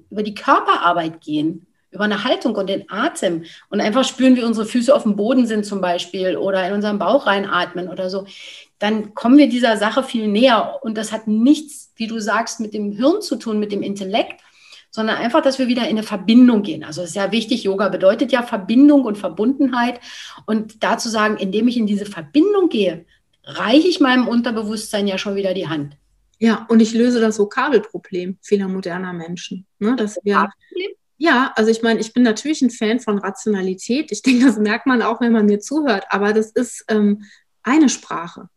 über 0.10 0.24
die 0.24 0.36
Körperarbeit 0.36 1.22
gehen, 1.22 1.68
über 1.94 2.06
eine 2.06 2.24
Haltung 2.24 2.56
und 2.56 2.68
den 2.68 2.90
Atem 2.90 3.44
und 3.70 3.80
einfach 3.80 4.04
spüren, 4.04 4.36
wie 4.36 4.44
unsere 4.44 4.66
Füße 4.66 4.94
auf 4.94 5.04
dem 5.04 5.16
Boden 5.16 5.46
sind 5.46 5.66
zum 5.66 5.80
Beispiel 5.80 6.36
oder 6.36 6.68
in 6.68 6.74
unseren 6.74 6.98
Bauch 6.98 7.28
reinatmen 7.28 7.88
oder 7.88 8.10
so, 8.10 8.26
dann 8.80 9.14
kommen 9.14 9.38
wir 9.38 9.48
dieser 9.48 9.78
Sache 9.78 10.04
viel 10.04 10.28
näher. 10.28 10.80
Und 10.82 10.98
das 10.98 11.12
hat 11.12 11.28
nichts, 11.28 11.94
wie 11.96 12.08
du 12.08 12.20
sagst, 12.20 12.60
mit 12.60 12.74
dem 12.74 12.92
Hirn 12.92 13.22
zu 13.22 13.36
tun, 13.36 13.60
mit 13.60 13.72
dem 13.72 13.84
Intellekt, 13.84 14.42
sondern 14.90 15.18
einfach, 15.18 15.42
dass 15.42 15.60
wir 15.60 15.68
wieder 15.68 15.84
in 15.84 15.90
eine 15.90 16.04
Verbindung 16.04 16.64
gehen. 16.64 16.84
Also 16.84 17.02
es 17.02 17.10
ist 17.10 17.16
ja 17.16 17.32
wichtig, 17.32 17.64
Yoga 17.64 17.90
bedeutet 17.90 18.32
ja 18.32 18.44
Verbindung 18.44 19.06
und 19.06 19.18
Verbundenheit. 19.18 20.00
Und 20.46 20.84
dazu 20.84 21.10
sagen, 21.10 21.38
indem 21.38 21.68
ich 21.68 21.78
in 21.78 21.88
diese 21.88 22.06
Verbindung 22.06 22.70
gehe, 22.70 23.06
reiche 23.44 23.88
ich 23.88 24.00
meinem 24.00 24.28
Unterbewusstsein 24.28 25.08
ja 25.08 25.18
schon 25.18 25.36
wieder 25.36 25.54
die 25.54 25.68
Hand. 25.68 25.98
Ja, 26.40 26.66
und 26.70 26.82
ich 26.82 26.94
löse 26.94 27.22
das 27.22 27.40
Vokabelproblem 27.40 28.38
vieler 28.42 28.68
moderner 28.68 29.14
Menschen. 29.14 29.66
Ne, 29.80 29.96
dass 29.96 30.18
wir, 30.24 30.50
ja, 31.18 31.54
also 31.56 31.72
ich 31.72 31.82
meine, 31.82 32.00
ich 32.00 32.14
bin 32.14 32.24
natürlich 32.24 32.62
ein 32.62 32.70
Fan 32.70 33.00
von 33.00 33.18
Rationalität. 33.18 34.12
Ich 34.12 34.22
denke, 34.22 34.46
das 34.46 34.58
merkt 34.58 34.86
man 34.86 35.02
auch, 35.02 35.22
wenn 35.22 35.32
man 35.32 35.46
mir 35.46 35.60
zuhört. 35.60 36.06
Aber 36.10 36.34
das 36.34 36.52
ist 36.52 36.86
ähm, 36.90 37.24
eine 37.62 37.90
Sprache. 37.90 38.50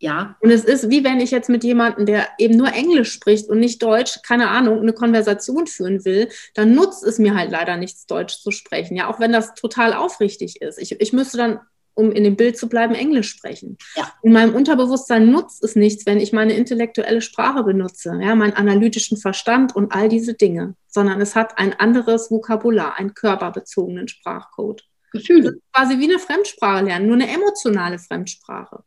Ja. 0.00 0.36
Und 0.40 0.50
es 0.50 0.64
ist 0.64 0.88
wie 0.88 1.04
wenn 1.04 1.20
ich 1.20 1.30
jetzt 1.30 1.50
mit 1.50 1.62
jemandem, 1.62 2.06
der 2.06 2.28
eben 2.38 2.56
nur 2.56 2.72
Englisch 2.72 3.12
spricht 3.12 3.48
und 3.48 3.60
nicht 3.60 3.82
Deutsch, 3.82 4.18
keine 4.26 4.48
Ahnung, 4.48 4.80
eine 4.80 4.94
Konversation 4.94 5.66
führen 5.66 6.04
will, 6.06 6.28
dann 6.54 6.74
nutzt 6.74 7.04
es 7.04 7.18
mir 7.18 7.34
halt 7.34 7.50
leider 7.50 7.76
nichts, 7.76 8.06
Deutsch 8.06 8.40
zu 8.40 8.50
sprechen. 8.50 8.96
Ja, 8.96 9.08
auch 9.08 9.20
wenn 9.20 9.32
das 9.32 9.54
total 9.54 9.92
aufrichtig 9.92 10.62
ist. 10.62 10.78
Ich, 10.78 11.00
ich 11.00 11.12
müsste 11.12 11.36
dann 11.36 11.60
um 11.94 12.12
in 12.12 12.24
dem 12.24 12.36
Bild 12.36 12.56
zu 12.56 12.68
bleiben, 12.68 12.94
Englisch 12.94 13.30
sprechen. 13.30 13.76
Ja. 13.96 14.12
In 14.22 14.32
meinem 14.32 14.54
Unterbewusstsein 14.54 15.30
nutzt 15.30 15.62
es 15.64 15.76
nichts, 15.76 16.06
wenn 16.06 16.20
ich 16.20 16.32
meine 16.32 16.54
intellektuelle 16.54 17.20
Sprache 17.20 17.62
benutze, 17.62 18.18
ja, 18.22 18.34
meinen 18.34 18.54
analytischen 18.54 19.16
Verstand 19.16 19.74
und 19.74 19.92
all 19.92 20.08
diese 20.08 20.34
Dinge, 20.34 20.74
sondern 20.86 21.20
es 21.20 21.36
hat 21.36 21.58
ein 21.58 21.72
anderes 21.74 22.30
Vokabular, 22.30 22.98
einen 22.98 23.14
körperbezogenen 23.14 24.08
Sprachcode. 24.08 24.84
Gefühle. 25.12 25.42
Das 25.42 25.54
ist 25.54 25.72
quasi 25.72 25.98
wie 25.98 26.04
eine 26.04 26.18
Fremdsprache 26.18 26.84
lernen, 26.84 27.06
nur 27.06 27.16
eine 27.16 27.28
emotionale 27.28 27.98
Fremdsprache. 27.98 28.84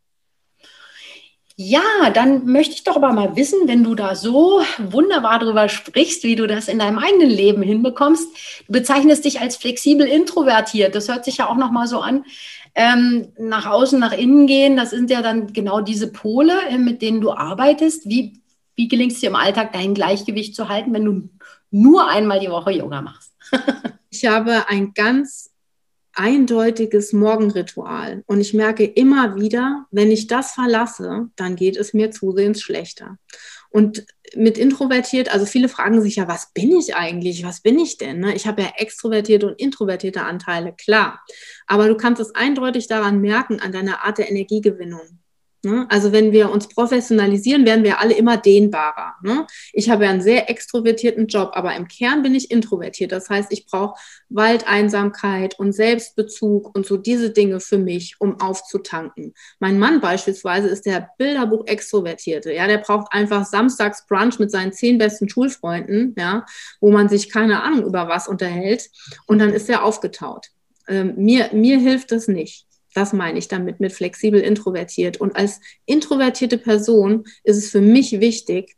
Ja, 1.55 2.09
dann 2.11 2.45
möchte 2.45 2.73
ich 2.73 2.83
doch 2.83 2.95
aber 2.95 3.13
mal 3.13 3.35
wissen, 3.35 3.67
wenn 3.67 3.83
du 3.83 3.93
da 3.93 4.15
so 4.15 4.61
wunderbar 4.79 5.37
drüber 5.37 5.69
sprichst, 5.69 6.23
wie 6.23 6.35
du 6.35 6.47
das 6.47 6.67
in 6.67 6.79
deinem 6.79 6.97
eigenen 6.97 7.29
Leben 7.29 7.61
hinbekommst. 7.61 8.27
Du 8.67 8.73
bezeichnest 8.73 9.23
dich 9.23 9.39
als 9.39 9.55
flexibel 9.57 10.07
introvertiert. 10.07 10.95
Das 10.95 11.09
hört 11.09 11.25
sich 11.25 11.37
ja 11.37 11.49
auch 11.49 11.57
noch 11.57 11.69
mal 11.69 11.85
so 11.85 11.99
an 11.99 12.25
ähm, 12.75 13.33
nach 13.37 13.67
außen, 13.67 13.99
nach 13.99 14.13
innen 14.13 14.47
gehen, 14.47 14.77
das 14.77 14.89
sind 14.89 15.09
ja 15.09 15.21
dann 15.21 15.53
genau 15.53 15.81
diese 15.81 16.11
Pole, 16.11 16.53
äh, 16.69 16.77
mit 16.77 17.01
denen 17.01 17.21
du 17.21 17.31
arbeitest. 17.31 18.07
Wie, 18.09 18.41
wie 18.75 18.87
gelingt 18.87 19.11
es 19.11 19.19
dir 19.19 19.29
im 19.29 19.35
Alltag, 19.35 19.73
dein 19.73 19.93
Gleichgewicht 19.93 20.55
zu 20.55 20.69
halten, 20.69 20.93
wenn 20.93 21.05
du 21.05 21.29
nur 21.69 22.07
einmal 22.09 22.39
die 22.39 22.49
Woche 22.49 22.71
Yoga 22.71 23.01
machst? 23.01 23.33
ich 24.09 24.25
habe 24.25 24.67
ein 24.69 24.93
ganz 24.93 25.52
eindeutiges 26.13 27.13
Morgenritual. 27.13 28.23
Und 28.27 28.39
ich 28.39 28.53
merke 28.53 28.85
immer 28.85 29.35
wieder, 29.35 29.85
wenn 29.91 30.11
ich 30.11 30.27
das 30.27 30.51
verlasse, 30.51 31.29
dann 31.35 31.55
geht 31.55 31.77
es 31.77 31.93
mir 31.93 32.11
zusehends 32.11 32.61
schlechter. 32.61 33.17
Und 33.69 34.05
mit 34.35 34.57
introvertiert, 34.57 35.33
also 35.33 35.45
viele 35.45 35.67
fragen 35.69 36.01
sich 36.01 36.17
ja, 36.17 36.27
was 36.27 36.53
bin 36.53 36.71
ich 36.75 36.95
eigentlich? 36.95 37.43
Was 37.43 37.61
bin 37.61 37.79
ich 37.79 37.97
denn? 37.97 38.19
Ne? 38.19 38.35
Ich 38.35 38.45
habe 38.45 38.61
ja 38.61 38.71
extrovertierte 38.77 39.47
und 39.47 39.59
introvertierte 39.59 40.23
Anteile, 40.23 40.73
klar. 40.73 41.23
Aber 41.65 41.87
du 41.87 41.97
kannst 41.97 42.21
es 42.21 42.35
eindeutig 42.35 42.87
daran 42.87 43.19
merken, 43.19 43.59
an 43.59 43.71
deiner 43.71 44.03
Art 44.03 44.19
der 44.19 44.29
Energiegewinnung. 44.29 45.22
Ne? 45.65 45.85
Also 45.89 46.11
wenn 46.11 46.33
wir 46.33 46.51
uns 46.51 46.67
professionalisieren, 46.67 47.65
werden 47.65 47.85
wir 47.85 48.01
alle 48.01 48.13
immer 48.13 48.35
dehnbarer. 48.35 49.15
Ne? 49.23 49.47
Ich 49.71 49.89
habe 49.89 50.05
einen 50.07 50.21
sehr 50.21 50.49
extrovertierten 50.49 51.27
Job, 51.27 51.51
aber 51.53 51.73
im 51.75 51.87
Kern 51.87 52.21
bin 52.21 52.35
ich 52.35 52.51
introvertiert. 52.51 53.13
Das 53.13 53.29
heißt, 53.29 53.49
ich 53.53 53.65
brauche 53.65 53.97
Waldeinsamkeit 54.27 55.57
und 55.57 55.71
Selbstbezug 55.71 56.75
und 56.75 56.85
so 56.85 56.97
diese 56.97 57.29
Dinge 57.29 57.61
für 57.61 57.77
mich, 57.77 58.15
um 58.19 58.41
aufzutanken. 58.41 59.33
Mein 59.59 59.79
Mann 59.79 60.01
beispielsweise 60.01 60.67
ist 60.67 60.85
der 60.85 61.09
Bilderbuch-Extrovertierte. 61.17 62.51
Ja, 62.51 62.67
der 62.67 62.79
braucht 62.79 63.13
einfach 63.13 63.45
samstags 63.45 64.05
Brunch 64.05 64.39
mit 64.39 64.51
seinen 64.51 64.73
zehn 64.73 64.97
besten 64.97 65.29
Schulfreunden, 65.29 66.13
ja, 66.17 66.45
wo 66.81 66.91
man 66.91 67.07
sich 67.07 67.31
keine 67.31 67.63
Ahnung 67.63 67.85
über 67.85 68.09
was 68.09 68.27
unterhält 68.27 68.89
und 69.27 69.39
dann 69.39 69.53
ist 69.53 69.69
er 69.69 69.85
aufgetaut. 69.85 70.47
Ähm, 70.89 71.13
mir, 71.15 71.51
mir 71.53 71.79
hilft 71.79 72.11
das 72.11 72.27
nicht. 72.27 72.65
Das 72.93 73.13
meine 73.13 73.39
ich 73.39 73.47
damit 73.47 73.79
mit 73.79 73.93
flexibel 73.93 74.39
introvertiert. 74.39 75.17
Und 75.17 75.35
als 75.35 75.59
introvertierte 75.85 76.57
Person 76.57 77.25
ist 77.43 77.57
es 77.57 77.69
für 77.69 77.81
mich 77.81 78.19
wichtig, 78.19 78.75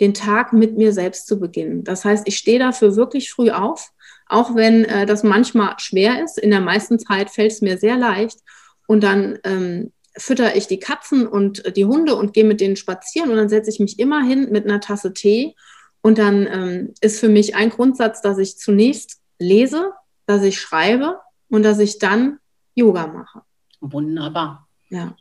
den 0.00 0.14
Tag 0.14 0.52
mit 0.52 0.76
mir 0.76 0.92
selbst 0.92 1.26
zu 1.26 1.40
beginnen. 1.40 1.84
Das 1.84 2.04
heißt, 2.04 2.26
ich 2.26 2.36
stehe 2.36 2.58
dafür 2.58 2.96
wirklich 2.96 3.30
früh 3.30 3.50
auf, 3.50 3.90
auch 4.26 4.54
wenn 4.54 4.84
äh, 4.84 5.06
das 5.06 5.22
manchmal 5.22 5.74
schwer 5.78 6.22
ist. 6.22 6.38
In 6.38 6.50
der 6.50 6.60
meisten 6.60 6.98
Zeit 6.98 7.30
fällt 7.30 7.52
es 7.52 7.60
mir 7.60 7.78
sehr 7.78 7.96
leicht. 7.96 8.38
Und 8.86 9.02
dann 9.02 9.38
ähm, 9.44 9.92
fütter 10.18 10.56
ich 10.56 10.66
die 10.66 10.78
Katzen 10.78 11.26
und 11.26 11.76
die 11.76 11.84
Hunde 11.84 12.14
und 12.14 12.32
gehe 12.32 12.44
mit 12.44 12.60
denen 12.60 12.76
spazieren 12.76 13.30
und 13.30 13.36
dann 13.36 13.48
setze 13.48 13.70
ich 13.70 13.80
mich 13.80 13.98
immer 13.98 14.22
hin 14.22 14.48
mit 14.50 14.64
einer 14.64 14.80
Tasse 14.80 15.12
Tee 15.12 15.54
und 16.02 16.18
dann 16.18 16.46
ähm, 16.46 16.94
ist 17.00 17.20
für 17.20 17.28
mich 17.28 17.54
ein 17.54 17.70
Grundsatz, 17.70 18.20
dass 18.20 18.38
ich 18.38 18.58
zunächst 18.58 19.20
lese, 19.38 19.92
dass 20.26 20.42
ich 20.42 20.60
schreibe 20.60 21.18
und 21.48 21.62
dass 21.62 21.78
ich 21.78 21.98
dann 21.98 22.38
Yoga 22.74 23.06
mache. 23.06 23.42
Wunderbar. 23.80 24.68
Ja. 24.88 25.14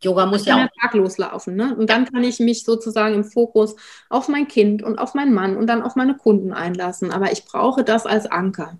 Yoga 0.00 0.26
muss 0.26 0.46
ja 0.46 0.64
auch. 0.64 0.68
Tag 0.80 0.94
loslaufen. 0.94 1.56
Ne? 1.56 1.74
Und 1.76 1.90
dann 1.90 2.04
kann 2.04 2.22
ich 2.22 2.38
mich 2.38 2.64
sozusagen 2.64 3.14
im 3.14 3.24
Fokus 3.24 3.74
auf 4.08 4.28
mein 4.28 4.46
Kind 4.46 4.82
und 4.82 4.98
auf 4.98 5.14
meinen 5.14 5.34
Mann 5.34 5.56
und 5.56 5.66
dann 5.66 5.82
auf 5.82 5.96
meine 5.96 6.16
Kunden 6.16 6.52
einlassen. 6.52 7.10
Aber 7.10 7.32
ich 7.32 7.44
brauche 7.44 7.82
das 7.82 8.06
als 8.06 8.26
Anker. 8.26 8.78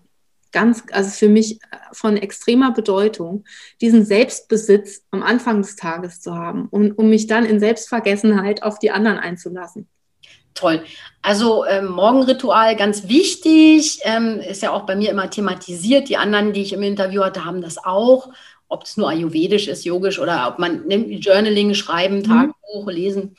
Ganz, 0.52 0.84
also 0.92 1.10
für 1.10 1.28
mich 1.28 1.58
von 1.92 2.16
extremer 2.16 2.72
Bedeutung, 2.72 3.44
diesen 3.80 4.04
Selbstbesitz 4.04 5.02
am 5.10 5.22
Anfang 5.22 5.60
des 5.60 5.76
Tages 5.76 6.20
zu 6.20 6.34
haben, 6.34 6.68
um, 6.70 6.92
um 6.92 7.10
mich 7.10 7.26
dann 7.26 7.44
in 7.44 7.60
Selbstvergessenheit 7.60 8.62
auf 8.62 8.78
die 8.78 8.90
anderen 8.90 9.18
einzulassen. 9.18 9.88
Toll. 10.54 10.82
Also 11.22 11.64
ähm, 11.66 11.86
Morgenritual 11.86 12.74
ganz 12.76 13.08
wichtig, 13.08 14.00
ähm, 14.02 14.40
ist 14.40 14.62
ja 14.62 14.72
auch 14.72 14.86
bei 14.86 14.96
mir 14.96 15.10
immer 15.10 15.28
thematisiert. 15.30 16.08
Die 16.08 16.16
anderen, 16.16 16.52
die 16.52 16.62
ich 16.62 16.72
im 16.72 16.82
Interview 16.82 17.22
hatte, 17.22 17.44
haben 17.44 17.60
das 17.60 17.78
auch 17.78 18.30
ob 18.68 18.84
es 18.84 18.96
nur 18.96 19.08
ayurvedisch 19.08 19.66
ist, 19.66 19.84
yogisch 19.84 20.18
oder 20.18 20.48
ob 20.48 20.58
man 20.58 20.86
nimmt 20.86 21.24
Journaling, 21.24 21.74
Schreiben, 21.74 22.18
mhm. 22.18 22.24
Tagebuch, 22.24 22.84
mhm. 22.84 22.90
Lesen. 22.90 23.36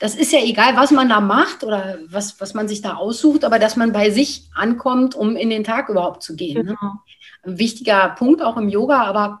Das 0.00 0.14
ist 0.14 0.32
ja 0.32 0.40
egal, 0.40 0.76
was 0.76 0.90
man 0.90 1.08
da 1.08 1.20
macht 1.20 1.62
oder 1.62 1.98
was, 2.08 2.40
was 2.40 2.54
man 2.54 2.68
sich 2.68 2.82
da 2.82 2.94
aussucht, 2.94 3.44
aber 3.44 3.58
dass 3.58 3.76
man 3.76 3.92
bei 3.92 4.10
sich 4.10 4.48
ankommt, 4.54 5.14
um 5.14 5.36
in 5.36 5.50
den 5.50 5.64
Tag 5.64 5.88
überhaupt 5.88 6.22
zu 6.22 6.34
gehen. 6.34 6.58
Ne? 6.58 6.64
Genau. 6.64 6.78
Ne? 6.82 6.98
Ein 7.44 7.58
wichtiger 7.58 8.10
Punkt 8.10 8.42
auch 8.42 8.56
im 8.56 8.68
Yoga, 8.68 9.02
aber 9.04 9.40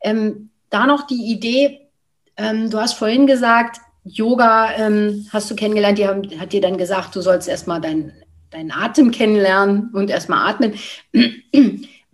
ähm, 0.00 0.50
da 0.70 0.86
noch 0.86 1.06
die 1.06 1.30
Idee, 1.30 1.88
ähm, 2.36 2.70
du 2.70 2.78
hast 2.78 2.94
vorhin 2.94 3.26
gesagt, 3.26 3.80
Yoga 4.04 4.72
ähm, 4.76 5.26
hast 5.32 5.50
du 5.50 5.56
kennengelernt, 5.56 5.98
die 5.98 6.06
haben, 6.06 6.22
hat 6.38 6.52
dir 6.52 6.60
dann 6.60 6.76
gesagt, 6.76 7.16
du 7.16 7.22
sollst 7.22 7.48
erstmal 7.48 7.80
deinen 7.80 8.12
dein 8.54 8.70
Atem 8.70 9.10
kennenlernen 9.10 9.90
und 9.92 10.10
erstmal 10.10 10.48
atmen. 10.48 10.74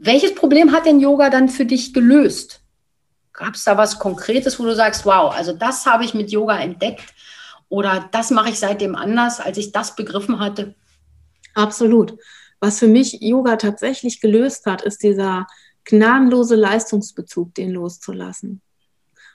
Welches 0.03 0.35
Problem 0.35 0.73
hat 0.73 0.87
denn 0.87 0.99
Yoga 0.99 1.29
dann 1.29 1.51
für 1.51 1.67
dich 1.67 1.93
gelöst? 1.93 2.63
Gab 3.35 3.55
es 3.55 3.65
da 3.65 3.77
was 3.77 3.99
Konkretes, 3.99 4.59
wo 4.59 4.65
du 4.65 4.75
sagst, 4.75 5.05
wow, 5.05 5.31
also 5.35 5.53
das 5.53 5.85
habe 5.85 6.05
ich 6.05 6.15
mit 6.15 6.31
Yoga 6.31 6.59
entdeckt 6.59 7.13
oder 7.69 8.09
das 8.11 8.31
mache 8.31 8.49
ich 8.49 8.59
seitdem 8.59 8.97
anders, 8.97 9.41
als 9.41 9.59
ich 9.59 9.73
das 9.73 9.97
begriffen 9.97 10.41
hatte? 10.41 10.75
Absolut. 11.55 12.17
Was 12.61 12.79
für 12.79 12.89
mich 12.89 13.21
Yoga 13.21 13.57
tatsächlich 13.57 14.23
gelöst 14.23 14.65
hat, 14.65 14.81
ist 14.81 15.03
dieser 15.03 15.47
gnadenlose 15.85 16.57
Leistungsbezug, 16.57 17.55
den 17.55 17.71
loszulassen. 17.71 18.63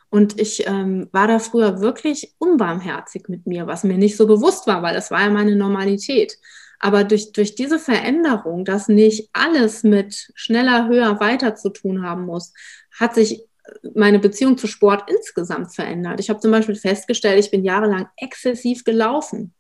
Und 0.10 0.40
ich 0.40 0.66
ähm, 0.66 1.10
war 1.12 1.28
da 1.28 1.38
früher 1.38 1.80
wirklich 1.80 2.34
unbarmherzig 2.40 3.30
mit 3.30 3.46
mir, 3.46 3.68
was 3.68 3.84
mir 3.84 3.98
nicht 4.00 4.18
so 4.18 4.26
bewusst 4.26 4.66
war, 4.66 4.82
weil 4.82 4.96
das 4.96 5.12
war 5.12 5.22
ja 5.22 5.30
meine 5.30 5.56
Normalität. 5.56 6.40
Aber 6.80 7.04
durch, 7.04 7.32
durch 7.32 7.56
diese 7.56 7.80
Veränderung, 7.80 8.66
dass 8.66 8.88
nicht 8.88 9.30
alles 9.34 9.84
mit 9.84 10.30
schneller, 10.36 10.88
höher, 10.88 11.20
weiter 11.20 11.56
zu 11.56 11.70
tun 11.70 12.04
haben 12.04 12.26
muss, 12.26 12.54
hat 12.92 13.16
sich 13.16 13.44
meine 13.96 14.20
Beziehung 14.20 14.58
zu 14.58 14.68
Sport 14.68 15.10
insgesamt 15.10 15.74
verändert. 15.74 16.20
Ich 16.20 16.30
habe 16.30 16.40
zum 16.40 16.52
Beispiel 16.52 16.76
festgestellt, 16.76 17.40
ich 17.40 17.52
bin 17.52 17.64
jahrelang 17.64 18.08
exzessiv 18.18 18.84
gelaufen. 18.84 19.54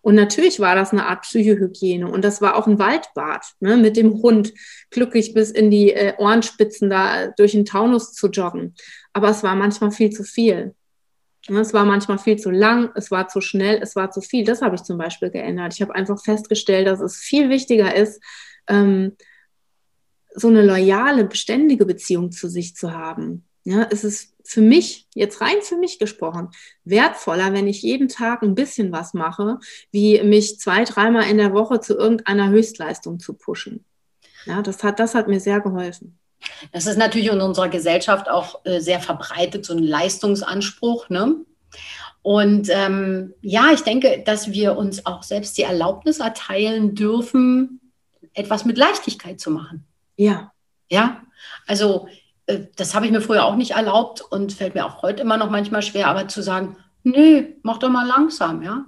Und 0.00 0.16
natürlich 0.16 0.58
war 0.58 0.74
das 0.74 0.90
eine 0.90 1.06
Art 1.06 1.22
Psychohygiene 1.22 2.10
und 2.10 2.24
das 2.24 2.42
war 2.42 2.56
auch 2.56 2.66
ein 2.66 2.80
Waldbad, 2.80 3.44
ne, 3.60 3.76
mit 3.76 3.96
dem 3.96 4.20
Hund 4.20 4.52
glücklich 4.90 5.32
bis 5.32 5.52
in 5.52 5.70
die 5.70 5.92
äh, 5.92 6.14
Ohrenspitzen 6.18 6.90
da 6.90 7.28
durch 7.28 7.52
den 7.52 7.64
Taunus 7.64 8.12
zu 8.12 8.28
joggen. 8.28 8.74
Aber 9.12 9.28
es 9.28 9.44
war 9.44 9.54
manchmal 9.54 9.92
viel 9.92 10.10
zu 10.10 10.24
viel. 10.24 10.74
Ne, 11.48 11.60
es 11.60 11.74
war 11.74 11.84
manchmal 11.84 12.18
viel 12.18 12.36
zu 12.36 12.50
lang, 12.50 12.90
es 12.94 13.10
war 13.10 13.28
zu 13.28 13.40
schnell, 13.40 13.80
es 13.82 13.96
war 13.96 14.10
zu 14.10 14.20
viel. 14.20 14.44
Das 14.44 14.62
habe 14.62 14.76
ich 14.76 14.82
zum 14.82 14.96
Beispiel 14.96 15.30
geändert. 15.30 15.74
Ich 15.74 15.82
habe 15.82 15.94
einfach 15.94 16.22
festgestellt, 16.22 16.86
dass 16.86 17.00
es 17.00 17.16
viel 17.16 17.48
wichtiger 17.48 17.94
ist, 17.94 18.22
ähm, 18.68 19.16
so 20.34 20.48
eine 20.48 20.62
loyale, 20.64 21.24
beständige 21.24 21.84
Beziehung 21.84 22.30
zu 22.30 22.48
sich 22.48 22.76
zu 22.76 22.92
haben. 22.92 23.44
Ja, 23.64 23.86
es 23.90 24.02
ist 24.02 24.34
für 24.44 24.60
mich, 24.60 25.08
jetzt 25.14 25.40
rein 25.40 25.62
für 25.62 25.76
mich 25.76 25.98
gesprochen, 25.98 26.48
wertvoller, 26.84 27.52
wenn 27.52 27.68
ich 27.68 27.82
jeden 27.82 28.08
Tag 28.08 28.42
ein 28.42 28.54
bisschen 28.54 28.90
was 28.90 29.14
mache, 29.14 29.58
wie 29.92 30.20
mich 30.22 30.58
zwei, 30.58 30.84
dreimal 30.84 31.28
in 31.30 31.38
der 31.38 31.52
Woche 31.52 31.80
zu 31.80 31.96
irgendeiner 31.96 32.50
Höchstleistung 32.50 33.20
zu 33.20 33.34
pushen. 33.34 33.84
Ja, 34.46 34.62
das 34.62 34.82
hat, 34.82 34.98
das 34.98 35.14
hat 35.14 35.28
mir 35.28 35.38
sehr 35.38 35.60
geholfen. 35.60 36.18
Das 36.70 36.86
ist 36.86 36.98
natürlich 36.98 37.28
in 37.28 37.40
unserer 37.40 37.68
Gesellschaft 37.68 38.30
auch 38.30 38.64
äh, 38.64 38.80
sehr 38.80 39.00
verbreitet, 39.00 39.64
so 39.64 39.74
ein 39.74 39.82
Leistungsanspruch. 39.82 41.08
Ne? 41.08 41.36
Und 42.22 42.68
ähm, 42.70 43.34
ja, 43.40 43.70
ich 43.72 43.82
denke, 43.82 44.22
dass 44.24 44.52
wir 44.52 44.76
uns 44.76 45.06
auch 45.06 45.22
selbst 45.22 45.58
die 45.58 45.62
Erlaubnis 45.62 46.20
erteilen 46.20 46.94
dürfen, 46.94 47.80
etwas 48.34 48.64
mit 48.64 48.78
Leichtigkeit 48.78 49.40
zu 49.40 49.50
machen. 49.50 49.84
Ja. 50.16 50.52
Ja, 50.88 51.22
also 51.66 52.06
äh, 52.46 52.66
das 52.76 52.94
habe 52.94 53.06
ich 53.06 53.12
mir 53.12 53.20
früher 53.20 53.44
auch 53.44 53.56
nicht 53.56 53.72
erlaubt 53.72 54.20
und 54.20 54.52
fällt 54.52 54.74
mir 54.74 54.86
auch 54.86 55.02
heute 55.02 55.22
immer 55.22 55.36
noch 55.36 55.50
manchmal 55.50 55.82
schwer, 55.82 56.08
aber 56.08 56.28
zu 56.28 56.42
sagen, 56.42 56.76
nö, 57.02 57.44
mach 57.62 57.78
doch 57.78 57.88
mal 57.88 58.06
langsam, 58.06 58.62
ja. 58.62 58.84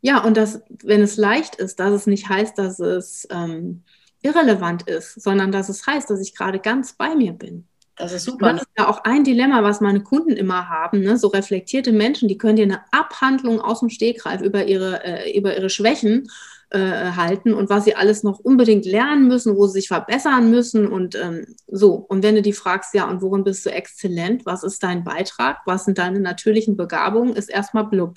Ja, 0.00 0.18
und 0.24 0.36
das, 0.36 0.62
wenn 0.82 1.00
es 1.00 1.16
leicht 1.16 1.54
ist, 1.56 1.78
dass 1.78 1.92
es 1.92 2.06
nicht 2.06 2.28
heißt, 2.28 2.58
dass 2.58 2.80
es 2.80 3.26
ähm, 3.30 3.84
irrelevant 4.22 4.88
ist, 4.88 5.20
sondern 5.20 5.52
dass 5.52 5.68
es 5.68 5.86
heißt, 5.86 6.08
dass 6.10 6.20
ich 6.20 6.34
gerade 6.34 6.58
ganz 6.58 6.94
bei 6.94 7.14
mir 7.14 7.32
bin. 7.32 7.66
Das 7.96 8.12
ist 8.12 8.24
super. 8.24 8.52
das 8.52 8.62
ist 8.62 8.70
ja 8.78 8.88
auch 8.88 9.04
ein 9.04 9.22
Dilemma, 9.22 9.62
was 9.62 9.80
meine 9.80 10.02
Kunden 10.02 10.32
immer 10.32 10.68
haben. 10.68 11.00
Ne? 11.00 11.18
So 11.18 11.28
reflektierte 11.28 11.92
Menschen, 11.92 12.28
die 12.28 12.38
können 12.38 12.56
dir 12.56 12.64
eine 12.64 12.80
Abhandlung 12.90 13.60
aus 13.60 13.80
dem 13.80 13.90
Stegreif 13.90 14.40
über 14.40 14.64
ihre, 14.64 15.04
äh, 15.04 15.36
über 15.36 15.54
ihre 15.56 15.68
Schwächen 15.68 16.28
äh, 16.70 17.12
halten 17.12 17.52
und 17.52 17.68
was 17.68 17.84
sie 17.84 17.94
alles 17.94 18.22
noch 18.22 18.38
unbedingt 18.38 18.86
lernen 18.86 19.28
müssen, 19.28 19.56
wo 19.56 19.66
sie 19.66 19.80
sich 19.80 19.88
verbessern 19.88 20.50
müssen 20.50 20.86
und 20.88 21.14
ähm, 21.16 21.44
so. 21.66 21.94
Und 21.94 22.22
wenn 22.22 22.34
du 22.34 22.42
die 22.42 22.54
fragst, 22.54 22.94
ja, 22.94 23.08
und 23.08 23.20
worin 23.20 23.44
bist 23.44 23.66
du 23.66 23.70
exzellent? 23.70 24.46
Was 24.46 24.64
ist 24.64 24.82
dein 24.82 25.04
Beitrag? 25.04 25.58
Was 25.66 25.84
sind 25.84 25.98
deine 25.98 26.20
natürlichen 26.20 26.76
Begabungen? 26.76 27.36
Ist 27.36 27.50
erstmal 27.50 27.84
blub. 27.84 28.16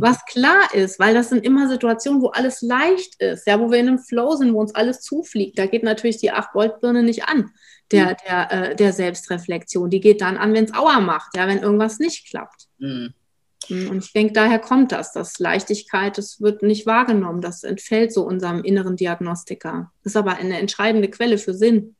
Was 0.00 0.24
klar 0.24 0.74
ist, 0.74 0.98
weil 0.98 1.14
das 1.14 1.28
sind 1.28 1.44
immer 1.44 1.68
Situationen, 1.68 2.22
wo 2.22 2.28
alles 2.28 2.62
leicht 2.62 3.20
ist, 3.20 3.46
ja, 3.46 3.60
wo 3.60 3.70
wir 3.70 3.78
in 3.78 3.88
einem 3.88 3.98
Flow 3.98 4.34
sind, 4.36 4.54
wo 4.54 4.60
uns 4.60 4.74
alles 4.74 5.00
zufliegt. 5.00 5.58
Da 5.58 5.66
geht 5.66 5.82
natürlich 5.82 6.18
die 6.18 6.32
8-Volt-Birne 6.32 7.02
nicht 7.02 7.24
an, 7.24 7.50
der, 7.90 8.06
mhm. 8.06 8.16
der, 8.26 8.52
äh, 8.52 8.76
der 8.76 8.92
Selbstreflexion. 8.92 9.90
Die 9.90 10.00
geht 10.00 10.20
dann 10.20 10.36
an, 10.36 10.54
wenn 10.54 10.64
es 10.64 10.74
Auer 10.74 11.00
macht, 11.00 11.36
ja, 11.36 11.46
wenn 11.46 11.62
irgendwas 11.62 11.98
nicht 11.98 12.30
klappt. 12.30 12.68
Mhm. 12.78 13.12
mhm. 13.68 13.90
Und 13.90 14.04
ich 14.04 14.12
denke, 14.12 14.32
daher 14.32 14.58
kommt 14.58 14.92
das, 14.92 15.12
dass 15.12 15.38
Leichtigkeit, 15.38 16.16
das 16.16 16.40
wird 16.40 16.62
nicht 16.62 16.86
wahrgenommen, 16.86 17.42
das 17.42 17.62
entfällt 17.62 18.12
so 18.12 18.24
unserem 18.26 18.64
inneren 18.64 18.96
Diagnostiker. 18.96 19.92
Das 20.02 20.12
ist 20.12 20.16
aber 20.16 20.36
eine 20.36 20.58
entscheidende 20.58 21.08
Quelle 21.08 21.38
für 21.38 21.54
Sinn. 21.54 21.96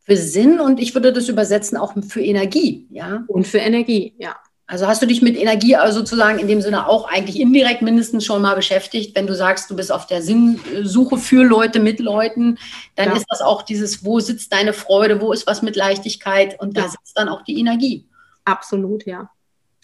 Für 0.00 0.16
Sinn 0.16 0.58
und 0.58 0.80
ich 0.80 0.94
würde 0.94 1.12
das 1.12 1.28
übersetzen 1.28 1.76
auch 1.76 1.92
für 2.08 2.22
Energie, 2.22 2.88
ja. 2.90 3.24
Und 3.26 3.46
für 3.46 3.58
Energie, 3.58 4.14
ja. 4.18 4.36
Also 4.70 4.86
hast 4.86 5.00
du 5.00 5.06
dich 5.06 5.22
mit 5.22 5.34
Energie 5.34 5.76
also 5.76 6.00
sozusagen 6.00 6.38
in 6.38 6.46
dem 6.46 6.60
Sinne 6.60 6.86
auch 6.86 7.08
eigentlich 7.08 7.40
indirekt 7.40 7.80
mindestens 7.80 8.26
schon 8.26 8.42
mal 8.42 8.54
beschäftigt, 8.54 9.16
wenn 9.16 9.26
du 9.26 9.34
sagst, 9.34 9.70
du 9.70 9.74
bist 9.74 9.90
auf 9.90 10.06
der 10.06 10.20
Sinnsuche 10.20 11.16
für 11.16 11.42
Leute, 11.42 11.80
mit 11.80 12.00
Leuten, 12.00 12.58
dann 12.94 13.08
ja. 13.08 13.16
ist 13.16 13.24
das 13.30 13.40
auch 13.40 13.62
dieses, 13.62 14.04
wo 14.04 14.20
sitzt 14.20 14.52
deine 14.52 14.74
Freude, 14.74 15.22
wo 15.22 15.32
ist 15.32 15.46
was 15.46 15.62
mit 15.62 15.74
Leichtigkeit 15.74 16.60
und 16.60 16.76
da 16.76 16.82
ja. 16.82 16.88
sitzt 16.90 17.16
dann 17.16 17.30
auch 17.30 17.42
die 17.44 17.58
Energie. 17.58 18.06
Absolut, 18.44 19.06
ja. 19.06 19.30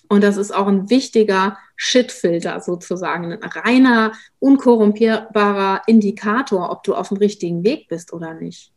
Und 0.09 0.23
das 0.23 0.37
ist 0.37 0.55
auch 0.55 0.67
ein 0.67 0.91
wichtiger 0.91 1.57
Shitfilter 1.77 2.61
sozusagen, 2.61 3.33
ein 3.33 3.43
reiner, 3.43 4.13
unkorrumpierbarer 4.39 5.81
Indikator, 5.87 6.71
ob 6.71 6.83
du 6.83 6.95
auf 6.95 7.09
dem 7.09 7.17
richtigen 7.17 7.65
Weg 7.65 7.89
bist 7.89 8.13
oder 8.13 8.35
nicht. 8.35 8.71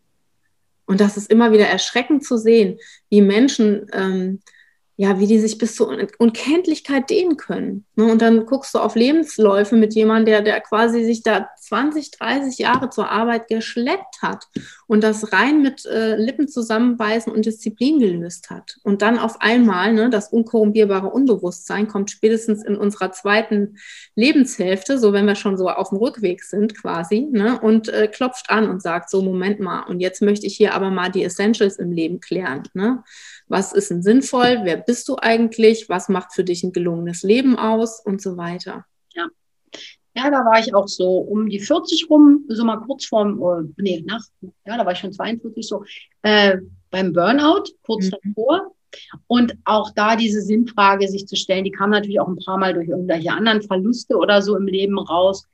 Und 0.86 1.02
das 1.02 1.18
ist 1.18 1.30
immer 1.30 1.52
wieder 1.52 1.68
erschreckend 1.68 2.24
zu 2.24 2.38
sehen, 2.38 2.80
wie 3.10 3.22
Menschen 3.22 3.88
ähm, 3.92 4.40
ja, 5.00 5.20
wie 5.20 5.28
die 5.28 5.38
sich 5.38 5.60
bis 5.60 5.76
zur 5.76 5.96
Unkenntlichkeit 6.18 7.12
dehnen 7.12 7.38
können. 7.38 7.86
Ne? 7.96 8.12
Und 8.12 8.20
dann 8.20 8.48
guckst 8.48 8.74
du 8.74 8.80
auf 8.80 8.96
Lebensläufe 8.96 9.76
mit 9.76 9.94
jemandem, 9.94 10.26
der, 10.26 10.42
der 10.42 10.60
quasi 10.60 11.06
sich 11.06 11.22
da 11.22 11.50
20, 11.62 12.10
30 12.12 12.58
Jahre 12.58 12.90
zur 12.90 13.08
Arbeit 13.08 13.48
geschleppt 13.48 14.24
hat 14.24 14.48
und 14.88 15.04
das 15.04 15.32
rein 15.32 15.62
mit 15.62 15.86
äh, 15.86 16.16
Lippen 16.16 16.48
zusammenbeißen 16.48 17.32
und 17.32 17.46
Disziplin 17.46 18.00
gelöst 18.00 18.50
hat. 18.50 18.80
Und 18.82 19.04
dann 19.04 19.20
auf 19.20 19.40
einmal, 19.40 19.94
ne, 19.94 20.10
das 20.10 20.34
unkorrumpierbare 20.34 21.12
Unbewusstsein 21.12 21.88
kommt 21.88 22.10
spätestens 22.10 22.64
in 22.64 22.76
unserer 22.76 23.12
zweiten 23.12 23.78
Lebenshälfte, 24.16 24.98
so 24.98 25.14
wenn 25.14 25.28
wir 25.28 25.36
schon 25.36 25.58
so 25.58 25.70
auf 25.70 25.90
dem 25.90 26.00
Rückweg 26.00 26.44
sind 26.44 26.76
quasi, 26.76 27.28
ne, 27.30 27.60
und 27.62 27.88
äh, 27.90 28.08
klopft 28.08 28.50
an 28.50 28.68
und 28.68 28.82
sagt, 28.82 29.12
so 29.12 29.22
Moment 29.22 29.60
mal, 29.60 29.84
und 29.84 30.00
jetzt 30.00 30.24
möchte 30.24 30.48
ich 30.48 30.58
hier 30.58 30.74
aber 30.74 30.90
mal 30.90 31.12
die 31.12 31.24
Essentials 31.24 31.78
im 31.78 31.92
Leben 31.92 32.20
klären. 32.20 32.64
Ne? 32.74 33.04
Was 33.48 33.74
ist 33.74 33.92
denn 33.92 34.04
sinnvoll? 34.04 34.60
Wer 34.64 34.78
bist 34.78 35.08
du 35.08 35.16
eigentlich? 35.18 35.88
Was 35.90 36.10
macht 36.10 36.34
für 36.34 36.44
dich 36.44 36.64
ein 36.64 36.74
gelungenes 36.74 37.24
Leben 37.24 37.58
aus? 37.58 38.02
Und 38.04 38.22
so 38.22 38.38
weiter. 38.38 38.86
Ja. 39.14 39.28
Ja, 40.16 40.32
da 40.32 40.44
war 40.46 40.60
ich 40.60 40.74
auch 40.74 40.88
so 40.88 41.18
um 41.18 41.48
die 41.48 41.60
40 41.60 42.10
rum, 42.10 42.46
so 42.48 42.66
mal 42.66 42.78
kurz 42.78 43.06
vorm, 43.06 43.40
äh, 43.40 43.72
nee, 43.78 44.04
nach, 44.06 44.22
ja, 44.66 44.76
da 44.76 44.84
war 44.84 44.94
ich 44.94 44.98
schon 44.98 45.14
42 45.14 45.68
so, 45.68 45.84
äh, 46.24 46.58
beim 46.90 47.14
Burnout, 47.14 47.66
kurz 47.84 48.06
mhm. 48.06 48.16
davor. 48.24 48.72
Und 49.28 49.54
auch 49.66 49.92
da 49.94 50.16
diese 50.16 50.42
Sinnfrage 50.42 51.08
sich 51.08 51.28
zu 51.28 51.36
stellen, 51.36 51.66
die 51.66 51.72
kam 51.72 51.92
natürlich 51.92 52.20
auch 52.20 52.28
ein 52.28 52.40
paar 52.44 52.58
Mal 52.58 52.74
durch 52.74 52.88
irgendwelche 52.88 53.32
anderen 53.32 53.62
Verluste 53.62 54.16
oder 54.18 54.42
so 54.42 54.56
im 54.56 54.66
Leben 54.66 54.98
raus. 54.98 55.46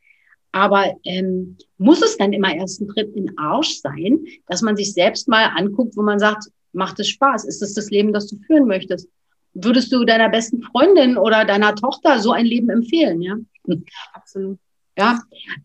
Aber 0.52 0.96
ähm, 1.04 1.58
muss 1.78 2.02
es 2.02 2.16
dann 2.18 2.32
immer 2.32 2.56
erst 2.56 2.80
ein 2.80 2.88
Tritt 2.88 3.16
in 3.16 3.26
den 3.26 3.38
Arsch 3.38 3.80
sein, 3.82 4.26
dass 4.48 4.62
man 4.62 4.78
sich 4.78 4.94
selbst 4.94 5.28
mal 5.28 5.52
anguckt, 5.56 5.98
wo 5.98 6.04
man 6.04 6.20
sagt, 6.20 6.46
macht 6.74 7.00
es 7.00 7.10
Spaß? 7.10 7.46
Ist 7.46 7.62
es 7.62 7.74
das 7.74 7.90
Leben, 7.90 8.14
das 8.14 8.28
du 8.28 8.38
führen 8.46 8.68
möchtest? 8.68 9.08
Würdest 9.54 9.92
du 9.92 10.04
deiner 10.04 10.30
besten 10.30 10.62
Freundin 10.64 11.18
oder 11.18 11.46
deiner 11.46 11.76
Tochter 11.76 12.20
so 12.20 12.32
ein 12.32 12.46
Leben 12.46 12.70
empfehlen? 12.70 13.22
Ja, 13.22 13.38
absolut. 14.14 14.58
Ja. 14.98 15.20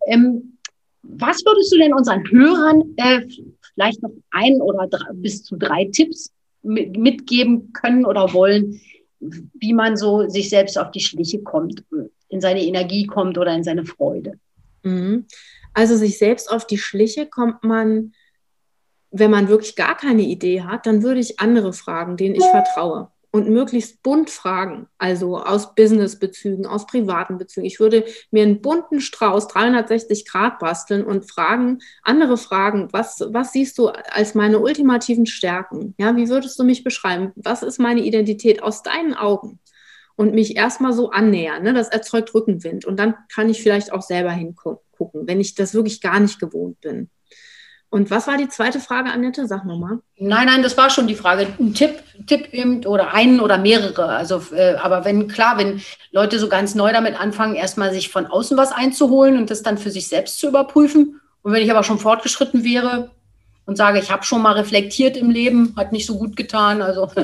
Ähm, 0.07 0.59
was 1.03 1.45
würdest 1.45 1.73
du 1.73 1.79
denn 1.79 1.95
unseren 1.95 2.29
Hörern 2.31 2.95
äh, 2.97 3.23
vielleicht 3.75 4.03
noch 4.03 4.13
ein 4.31 4.61
oder 4.61 4.87
drei, 4.87 5.13
bis 5.15 5.43
zu 5.43 5.57
drei 5.57 5.87
Tipps 5.87 6.33
mit, 6.63 6.97
mitgeben 6.99 7.73
können 7.73 8.05
oder 8.05 8.33
wollen, 8.33 8.81
wie 9.21 9.73
man 9.73 9.97
so 9.97 10.29
sich 10.29 10.51
selbst 10.51 10.79
auf 10.79 10.91
die 10.91 11.01
Schliche 11.01 11.43
kommt, 11.43 11.83
in 12.29 12.41
seine 12.41 12.63
Energie 12.63 13.07
kommt 13.07 13.39
oder 13.39 13.55
in 13.55 13.65
seine 13.65 13.85
Freude? 13.85 14.39
Mhm. 14.83 15.27
Also 15.75 15.97
sich 15.97 16.19
selbst 16.19 16.51
auf 16.51 16.67
die 16.67 16.79
Schliche 16.79 17.27
kommt 17.27 17.63
man, 17.65 18.13
wenn 19.11 19.31
man 19.31 19.49
wirklich 19.49 19.77
gar 19.77 19.97
keine 19.97 20.23
Idee 20.23 20.63
hat, 20.63 20.87
dann 20.87 21.03
würde 21.03 21.21
ich 21.21 21.41
andere 21.41 21.73
fragen, 21.73 22.17
denen 22.17 22.35
ich 22.35 22.45
vertraue 22.45 23.11
und 23.31 23.49
möglichst 23.49 24.03
bunt 24.03 24.31
fragen, 24.31 24.87
also 24.97 25.39
aus 25.39 25.75
Businessbezügen, 25.75 26.67
aus 26.67 26.87
privaten 26.87 27.37
Bezügen. 27.37 27.67
Ich 27.67 27.79
würde 27.79 28.05
mir 28.31 28.43
einen 28.43 28.63
bunten 28.63 29.01
Strauß 29.01 29.49
360 29.49 30.27
Grad 30.27 30.59
basteln 30.59 31.05
und 31.05 31.31
fragen, 31.31 31.79
andere 32.03 32.39
fragen, 32.39 32.89
was, 32.93 33.21
was 33.31 33.53
siehst 33.53 33.79
du 33.79 33.89
als 33.89 34.35
meine 34.35 34.59
ultimativen 34.61 35.27
Stärken? 35.27 35.95
Ja, 35.99 36.17
wie 36.17 36.29
würdest 36.29 36.59
du 36.59 36.65
mich 36.65 36.85
beschreiben? 36.85 37.33
Was 37.37 37.63
ist 37.63 37.79
meine 37.79 38.01
Identität 38.01 38.63
aus 38.63 38.83
deinen 38.83 39.15
Augen? 39.15 39.59
Und 40.17 40.35
mich 40.35 40.57
erstmal 40.57 40.93
so 40.93 41.11
annähern. 41.11 41.63
Ne? 41.63 41.73
Das 41.73 41.89
erzeugt 41.89 42.35
Rückenwind. 42.35 42.85
Und 42.85 42.99
dann 42.99 43.15
kann 43.33 43.49
ich 43.49 43.63
vielleicht 43.63 43.93
auch 43.93 44.03
selber 44.03 44.33
hingucken, 44.33 45.29
wenn 45.29 45.41
ich 45.41 45.55
das 45.55 45.75
wirklich 45.75 46.01
gar 46.01 46.19
nicht 46.19 46.41
gewohnt 46.41 46.81
bin. 46.81 47.09
Und 47.91 48.11
was 48.11 48.27
war 48.27 48.37
die 48.37 48.49
zweite 48.49 48.81
Frage, 48.81 49.11
Annette? 49.11 49.47
Sag 49.47 49.65
nochmal. 49.65 50.01
Nein, 50.19 50.47
nein, 50.47 50.63
das 50.63 50.77
war 50.77 50.91
schon 50.91 51.07
die 51.07 51.15
Frage. 51.15 51.47
Ein 51.59 51.73
Tipp, 51.73 52.03
Tipp 52.27 52.53
eben 52.53 52.85
oder 52.85 53.15
einen 53.15 53.41
oder 53.41 53.57
mehrere. 53.57 54.07
Also, 54.07 54.43
äh, 54.53 54.75
aber 54.75 55.05
wenn, 55.07 55.29
klar, 55.29 55.57
wenn 55.57 55.81
Leute 56.11 56.39
so 56.39 56.49
ganz 56.49 56.75
neu 56.75 56.93
damit 56.93 57.19
anfangen, 57.19 57.55
erstmal 57.55 57.93
sich 57.93 58.11
von 58.11 58.27
außen 58.27 58.59
was 58.59 58.73
einzuholen 58.73 59.39
und 59.39 59.51
das 59.51 59.63
dann 59.63 59.79
für 59.79 59.91
sich 59.91 60.09
selbst 60.09 60.39
zu 60.39 60.49
überprüfen. 60.49 61.21
Und 61.43 61.53
wenn 61.53 61.63
ich 61.63 61.71
aber 61.71 61.83
schon 61.83 61.99
fortgeschritten 61.99 62.63
wäre 62.63 63.11
und 63.65 63.77
sage, 63.77 64.01
ich 64.01 64.11
habe 64.11 64.25
schon 64.25 64.43
mal 64.43 64.53
reflektiert 64.53 65.17
im 65.17 65.31
Leben, 65.31 65.75
hat 65.77 65.93
nicht 65.93 66.07
so 66.07 66.19
gut 66.19 66.37
getan, 66.37 66.83
also. 66.83 67.11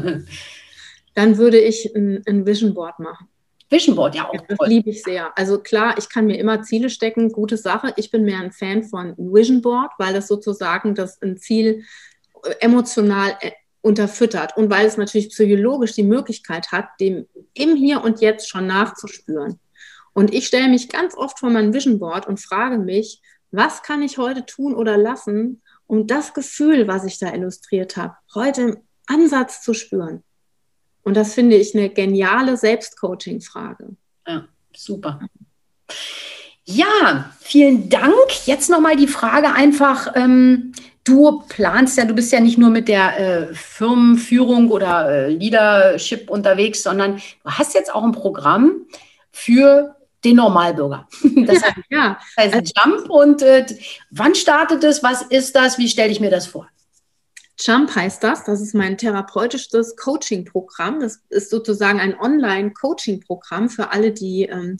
dann 1.15 1.39
würde 1.39 1.59
ich 1.59 1.95
ein, 1.95 2.23
ein 2.27 2.47
Vision 2.47 2.75
Board 2.75 2.99
machen. 2.99 3.29
Vision 3.75 3.97
Board, 3.97 4.15
ja 4.15 4.29
auch. 4.29 4.37
Das 4.47 4.59
liebe 4.67 4.91
ich 4.91 5.03
sehr. 5.03 5.37
Also 5.37 5.59
klar, 5.59 5.97
ich 5.99 6.09
kann 6.09 6.27
mir 6.27 6.39
immer 6.39 6.63
Ziele 6.63 6.91
stecken, 6.91 7.33
gute 7.33 7.57
Sache. 7.57 7.93
Ich 7.97 8.11
bin 8.11 8.25
mehr 8.25 8.39
ein 8.39 8.53
Fan 8.53 8.85
von 8.85 9.15
Vision 9.17 9.63
Board, 9.63 9.91
weil 9.99 10.15
das 10.15 10.29
sozusagen 10.29 10.95
das 10.95 11.21
ein 11.21 11.37
Ziel 11.37 11.85
äh, 12.45 12.55
emotional 12.61 13.37
äh, 13.41 13.51
unterfüttert 13.81 14.57
und 14.57 14.71
weil 14.71 14.87
es 14.87 14.97
natürlich 14.97 15.29
psychologisch 15.31 15.93
die 15.93 16.05
Möglichkeit 16.05 16.73
hat, 16.73 16.87
dem 17.01 17.27
im 17.53 17.75
Hier 17.75 18.03
und 18.03 18.21
Jetzt 18.21 18.49
schon 18.49 18.67
nachzuspüren. 18.67 19.59
Und 20.13 20.33
ich 20.33 20.47
stelle 20.47 20.69
mich 20.69 20.89
ganz 20.89 21.17
oft 21.17 21.41
vor 21.41 21.51
mein 21.51 21.75
Vision 21.75 21.99
Board 21.99 22.27
und 22.29 22.41
frage 22.41 22.79
mich, 22.79 23.21
was 23.51 23.83
kann 23.83 24.03
ich 24.03 24.19
heute 24.19 24.47
tun 24.47 24.75
oder 24.75 24.97
lassen, 24.97 25.63
um 25.87 26.07
das 26.07 26.33
Gefühl, 26.33 26.87
was 26.87 27.05
ich 27.05 27.19
da 27.19 27.35
illustriert 27.35 27.97
habe, 27.97 28.15
heute 28.35 28.63
im 28.63 28.77
Ansatz 29.07 29.63
zu 29.63 29.75
spüren. 29.75 30.23
Und 31.05 31.17
das 31.17 31.35
finde 31.35 31.57
ich 31.57 31.75
eine 31.75 31.91
geniale 31.91 32.57
Selbstcoaching-Frage. 32.57 33.91
Ja, 34.27 34.49
super. 34.75 35.21
Ja, 36.65 37.31
vielen 37.41 37.91
Dank. 37.91 38.47
Jetzt 38.47 38.71
nochmal 38.71 38.97
die 38.97 39.07
Frage 39.07 39.53
einfach. 39.53 40.17
Ähm, 40.17 40.73
du 41.05 41.43
planst 41.49 41.99
ja, 41.99 42.07
du 42.07 42.15
bist 42.15 42.33
ja 42.33 42.41
nicht 42.41 42.57
nur 42.57 42.71
mit 42.71 42.89
der 42.89 43.21
äh, 43.21 43.55
Firmenführung 43.55 44.71
oder 44.71 45.11
äh, 45.11 45.29
Leadership 45.29 46.31
unterwegs, 46.31 46.83
sondern 46.83 47.17
du 47.17 47.51
hast 47.51 47.75
jetzt 47.75 47.95
auch 47.95 48.03
ein 48.03 48.13
Programm 48.13 48.87
für 49.31 49.95
den 50.25 50.37
Normalbürger. 50.37 51.07
Das 51.47 51.63
heißt, 51.63 51.77
ja, 51.91 52.19
heißt 52.39 52.55
also, 52.55 52.73
Jump. 52.75 53.11
Und 53.11 53.43
äh, 53.43 53.67
wann 54.11 54.35
startet 54.35 54.83
es? 54.85 55.03
Was 55.03 55.21
ist 55.23 55.55
das? 55.55 55.77
Wie 55.77 55.89
stelle 55.89 56.11
ich 56.11 56.21
mir 56.21 56.31
das 56.31 56.47
vor? 56.47 56.67
Jump 57.59 57.95
heißt 57.95 58.23
das. 58.23 58.45
Das 58.45 58.61
ist 58.61 58.75
mein 58.75 58.99
therapeutisches 58.99 59.97
Coaching-Programm. 59.97 61.01
Das 61.01 61.23
ist 61.29 61.51
sozusagen 61.51 62.01
ein 62.01 62.19
Online-Coaching-Programm 62.19 63.69
für 63.69 63.93
alle, 63.93 64.13
die 64.13 64.45
ähm, 64.45 64.79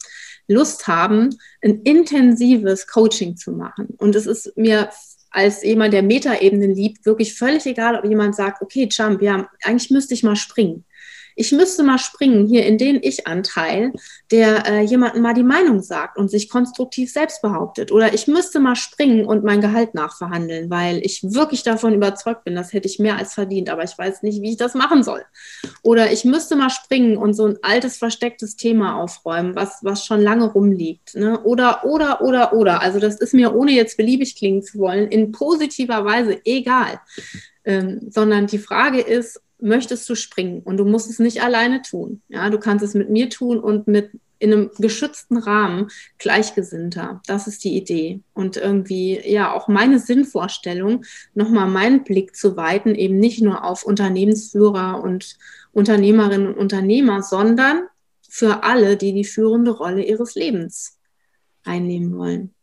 Lust 0.49 0.87
haben, 0.89 1.31
ein 1.63 1.83
intensives 1.83 2.87
Coaching 2.87 3.37
zu 3.37 3.53
machen. 3.53 3.89
Und 3.99 4.15
es 4.15 4.27
ist 4.27 4.57
mir 4.57 4.91
als 5.31 5.63
jemand, 5.65 5.93
der 5.93 6.03
Metaebenen 6.03 6.75
liebt, 6.75 7.07
wirklich 7.07 7.35
völlig 7.35 7.67
egal, 7.67 7.97
ob 7.97 8.05
jemand 8.05 8.37
sagt, 8.37 8.63
okay, 8.63 8.89
Jump, 8.91 9.21
ja, 9.21 9.49
eigentlich 9.65 9.91
müsste 9.91 10.15
ich 10.15 10.23
mal 10.23 10.37
springen 10.37 10.85
ich 11.37 11.53
müsste 11.53 11.83
mal 11.83 11.99
springen 11.99 12.47
hier 12.47 12.65
in 12.67 12.79
den 12.79 13.03
Ich-Anteil, 13.03 13.93
der 14.31 14.67
äh, 14.67 14.81
jemandem 14.83 15.23
mal 15.23 15.35
die 15.35 15.43
Meinung 15.43 15.83
sagt 15.83 16.19
und 16.19 16.31
sich 16.31 16.49
konstruktiv 16.49 17.13
selbst 17.13 17.43
behauptet. 17.43 17.93
Oder 17.93 18.15
ich 18.15 18.27
müsste 18.27 18.61
mal 18.61 18.77
springen 18.77 19.27
und 19.27 19.45
mein 19.45 19.61
Gehalt 19.61 19.95
nachverhandeln, 19.95 20.71
weil 20.71 20.99
ich 21.05 21.23
wirklich 21.23 21.63
davon 21.63 21.95
überzeugt 21.95 22.45
bin, 22.45 22.55
das 22.55 22.73
hätte 22.73 22.89
ich 22.89 22.99
mehr 22.99 23.17
als 23.17 23.35
verdient, 23.35 23.71
aber 23.71 23.85
ich 23.85 23.97
weiß 23.97 24.23
nicht, 24.23 24.43
wie 24.43 24.51
ich 24.51 24.57
das 24.57 24.75
machen 24.75 25.03
soll. 25.03 25.23
Oder 25.83 26.13
ich 26.13 26.25
müsste 26.25 26.57
mal 26.57 26.71
springen 26.71 27.17
und 27.17 27.35
so 27.35 27.47
ein 27.47 27.59
altes, 27.63 27.97
verstecktes 27.97 28.57
Thema 28.57 29.01
aufräumen, 29.01 29.55
was, 29.55 29.79
was 29.83 30.05
schon 30.05 30.21
lange 30.21 30.53
rumliegt. 30.53 31.15
Ne? 31.15 31.41
Oder, 31.41 31.85
oder, 31.85 32.23
oder, 32.23 32.53
oder. 32.53 32.81
Also 32.81 33.01
das 33.01 33.21
ist 33.21 33.35
mir, 33.35 33.55
ohne 33.55 33.73
jetzt 33.73 33.97
beliebig 33.97 34.37
klingen 34.37 34.63
zu 34.63 34.79
wollen, 34.79 35.09
in 35.09 35.33
positiver 35.33 36.05
Weise 36.05 36.41
egal. 36.45 37.01
Ähm, 37.65 38.11
sondern 38.11 38.47
die 38.47 38.59
Frage 38.59 39.01
ist, 39.01 39.41
möchtest 39.59 40.09
du 40.09 40.15
springen 40.15 40.61
und 40.61 40.77
du 40.77 40.85
musst 40.85 41.09
es 41.09 41.19
nicht 41.19 41.43
alleine 41.43 41.83
tun. 41.83 42.21
Ja, 42.29 42.51
du 42.51 42.59
kannst 42.59 42.85
es 42.85 42.95
mit 42.95 43.09
mir 43.09 43.31
tun 43.31 43.59
und 43.59 43.87
mit 43.87 44.11
in 44.39 44.53
einem 44.53 44.71
geschützten 44.79 45.39
Rahmen 45.39 45.89
Gleichgesinnter. 46.19 47.23
Das 47.27 47.47
ist 47.47 47.65
die 47.65 47.77
Idee. 47.77 48.21
Und 48.35 48.59
irgendwie, 48.59 49.19
ja, 49.25 49.53
auch 49.53 49.69
meine 49.69 49.99
Sinnvorstellung, 49.99 51.05
nochmal 51.35 51.69
meinen 51.69 52.05
Blick 52.05 52.37
zu 52.37 52.57
weiten, 52.57 52.95
eben 52.95 53.17
nicht 53.17 53.41
nur 53.41 53.65
auf 53.65 53.85
Unternehmensführer 53.85 55.03
und 55.03 55.39
Unternehmerinnen 55.73 56.49
und 56.49 56.59
Unternehmer, 56.59 57.23
sondern 57.23 57.85
für 58.29 58.65
alle, 58.65 58.97
die 58.97 59.15
die 59.15 59.25
führende 59.25 59.71
Rolle 59.71 60.05
ihres 60.05 60.35
Lebens 60.35 60.99
einnehmen 61.65 62.17
wollen. 62.19 62.54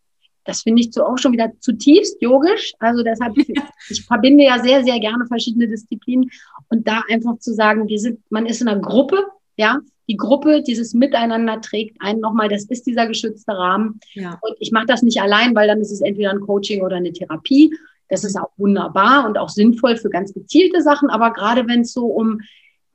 Das 0.51 0.63
finde 0.63 0.81
ich 0.81 0.93
so 0.93 1.05
auch 1.05 1.17
schon 1.17 1.31
wieder 1.31 1.49
zutiefst 1.59 2.21
yogisch. 2.21 2.73
Also 2.79 3.03
deshalb, 3.03 3.37
ich 3.89 4.05
verbinde 4.05 4.43
ja 4.43 4.61
sehr, 4.61 4.83
sehr 4.83 4.99
gerne 4.99 5.25
verschiedene 5.25 5.67
Disziplinen 5.67 6.29
und 6.67 6.85
da 6.85 7.03
einfach 7.09 7.39
zu 7.39 7.53
sagen, 7.53 7.87
wir 7.87 7.99
sind, 7.99 8.19
man 8.29 8.45
ist 8.45 8.61
in 8.61 8.67
einer 8.67 8.81
Gruppe, 8.81 9.23
ja, 9.55 9.79
die 10.09 10.17
Gruppe, 10.17 10.61
dieses 10.61 10.93
Miteinander 10.93 11.61
trägt 11.61 12.01
einen 12.01 12.19
nochmal, 12.19 12.49
das 12.49 12.65
ist 12.65 12.85
dieser 12.85 13.07
geschützte 13.07 13.53
Rahmen. 13.53 14.01
Ja. 14.13 14.37
Und 14.41 14.55
ich 14.59 14.73
mache 14.73 14.87
das 14.87 15.03
nicht 15.03 15.21
allein, 15.21 15.55
weil 15.55 15.69
dann 15.69 15.79
ist 15.79 15.91
es 15.91 16.01
entweder 16.01 16.31
ein 16.31 16.41
Coaching 16.41 16.81
oder 16.81 16.97
eine 16.97 17.13
Therapie. 17.13 17.73
Das 18.09 18.25
ist 18.25 18.37
auch 18.37 18.49
wunderbar 18.57 19.25
und 19.25 19.37
auch 19.37 19.47
sinnvoll 19.47 19.95
für 19.95 20.09
ganz 20.09 20.33
gezielte 20.33 20.81
Sachen. 20.81 21.09
Aber 21.09 21.31
gerade 21.31 21.65
wenn 21.65 21.81
es 21.81 21.93
so 21.93 22.07
um 22.07 22.41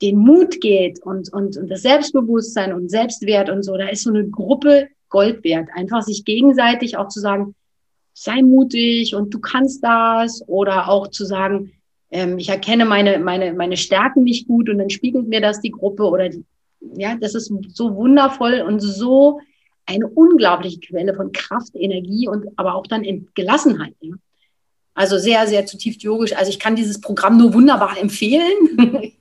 den 0.03 0.19
Mut 0.19 0.61
geht 0.61 1.03
und, 1.03 1.33
und, 1.33 1.57
und 1.57 1.71
das 1.71 1.81
Selbstbewusstsein 1.81 2.75
und 2.75 2.90
Selbstwert 2.90 3.49
und 3.49 3.62
so, 3.62 3.79
da 3.79 3.88
ist 3.88 4.03
so 4.03 4.11
eine 4.11 4.29
Gruppe 4.29 4.88
Gold 5.09 5.45
wert. 5.45 5.69
Einfach 5.75 6.03
sich 6.03 6.25
gegenseitig 6.25 6.97
auch 6.97 7.09
zu 7.09 7.21
sagen, 7.21 7.55
sei 8.12 8.42
mutig 8.42 9.14
und 9.14 9.33
du 9.33 9.40
kannst 9.40 9.85
das 9.85 10.42
oder 10.49 10.88
auch 10.88 11.09
zu 11.09 11.25
sagen, 11.25 11.73
ähm, 12.11 12.38
ich 12.38 12.49
erkenne 12.49 12.85
meine, 12.85 13.19
meine, 13.19 13.53
meine 13.53 13.77
Stärken 13.77 14.25
nicht 14.25 14.47
gut 14.49 14.69
und 14.69 14.79
dann 14.79 14.90
spiegelt 14.90 15.29
mir 15.29 15.40
das 15.40 15.61
die 15.61 15.71
Gruppe 15.71 16.05
oder 16.05 16.29
die, 16.29 16.45
ja, 16.97 17.16
das 17.16 17.35
ist 17.35 17.53
so 17.73 17.95
wundervoll 17.95 18.62
und 18.66 18.81
so 18.81 19.40
eine 19.87 20.09
unglaubliche 20.09 20.81
Quelle 20.81 21.14
von 21.14 21.33
Kraft, 21.33 21.75
Energie 21.75 22.27
und 22.29 22.47
aber 22.57 22.75
auch 22.75 22.87
dann 22.87 23.05
in 23.05 23.29
Gelassenheit. 23.35 23.95
Ja. 24.01 24.14
Also 24.95 25.19
sehr, 25.19 25.47
sehr 25.47 25.66
zutiefst 25.66 26.03
yogisch. 26.03 26.35
Also 26.35 26.51
ich 26.51 26.59
kann 26.59 26.75
dieses 26.75 27.01
Programm 27.01 27.37
nur 27.37 27.53
wunderbar 27.53 27.99
empfehlen, 27.99 28.79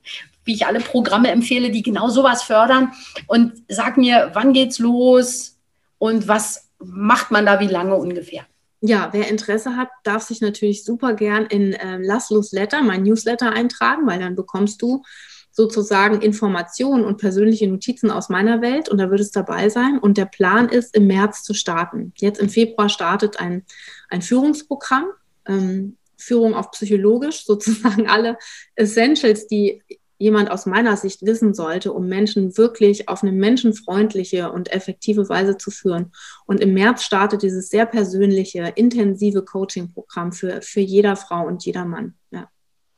wie 0.44 0.54
ich 0.54 0.66
alle 0.66 0.80
Programme 0.80 1.30
empfehle, 1.30 1.70
die 1.70 1.82
genau 1.82 2.08
sowas 2.08 2.42
fördern. 2.42 2.92
Und 3.26 3.52
sag 3.68 3.98
mir, 3.98 4.30
wann 4.32 4.54
geht's 4.54 4.78
los? 4.78 5.55
Und 5.98 6.28
was 6.28 6.70
macht 6.78 7.30
man 7.30 7.46
da 7.46 7.60
wie 7.60 7.68
lange 7.68 7.94
ungefähr? 7.94 8.46
Ja, 8.80 9.08
wer 9.12 9.28
Interesse 9.28 9.76
hat, 9.76 9.88
darf 10.04 10.22
sich 10.22 10.40
natürlich 10.40 10.84
super 10.84 11.14
gern 11.14 11.46
in 11.46 11.72
äh, 11.72 11.98
Laszlos 11.98 12.52
Letter, 12.52 12.82
mein 12.82 13.02
Newsletter 13.02 13.50
eintragen, 13.50 14.06
weil 14.06 14.20
dann 14.20 14.36
bekommst 14.36 14.82
du 14.82 15.02
sozusagen 15.50 16.20
Informationen 16.20 17.04
und 17.06 17.16
persönliche 17.16 17.66
Notizen 17.66 18.10
aus 18.10 18.28
meiner 18.28 18.60
Welt 18.60 18.90
und 18.90 18.98
da 18.98 19.10
wird 19.10 19.20
es 19.20 19.30
dabei 19.30 19.70
sein. 19.70 19.98
Und 19.98 20.18
der 20.18 20.26
Plan 20.26 20.68
ist, 20.68 20.94
im 20.94 21.06
März 21.06 21.42
zu 21.42 21.54
starten. 21.54 22.12
Jetzt 22.16 22.38
im 22.38 22.50
Februar 22.50 22.90
startet 22.90 23.40
ein, 23.40 23.64
ein 24.10 24.20
Führungsprogramm, 24.20 25.06
ähm, 25.46 25.96
Führung 26.18 26.54
auf 26.54 26.70
psychologisch, 26.72 27.44
sozusagen 27.46 28.06
alle 28.06 28.36
Essentials, 28.74 29.46
die 29.46 29.82
jemand 30.18 30.50
aus 30.50 30.66
meiner 30.66 30.96
Sicht 30.96 31.24
wissen 31.24 31.54
sollte, 31.54 31.92
um 31.92 32.06
Menschen 32.08 32.56
wirklich 32.56 33.08
auf 33.08 33.22
eine 33.22 33.32
menschenfreundliche 33.32 34.50
und 34.50 34.72
effektive 34.72 35.28
Weise 35.28 35.56
zu 35.56 35.70
führen. 35.70 36.12
Und 36.46 36.60
im 36.60 36.74
März 36.74 37.02
startet 37.02 37.42
dieses 37.42 37.68
sehr 37.68 37.86
persönliche, 37.86 38.72
intensive 38.76 39.44
Coaching-Programm 39.44 40.32
für, 40.32 40.62
für 40.62 40.80
jeder 40.80 41.16
Frau 41.16 41.46
und 41.46 41.64
jeder 41.64 41.84
Mann. 41.84 42.14
Ja. 42.30 42.48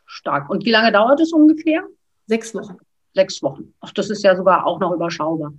Stark. 0.06 0.48
Und 0.48 0.64
wie 0.64 0.70
lange 0.70 0.92
dauert 0.92 1.20
es 1.20 1.32
ungefähr? 1.32 1.82
Sechs 2.26 2.54
Wochen. 2.54 2.76
Sechs 3.14 3.42
Wochen. 3.42 3.74
Ach, 3.80 3.92
das 3.92 4.10
ist 4.10 4.22
ja 4.22 4.36
sogar 4.36 4.66
auch 4.66 4.78
noch 4.78 4.92
überschaubar. 4.92 5.52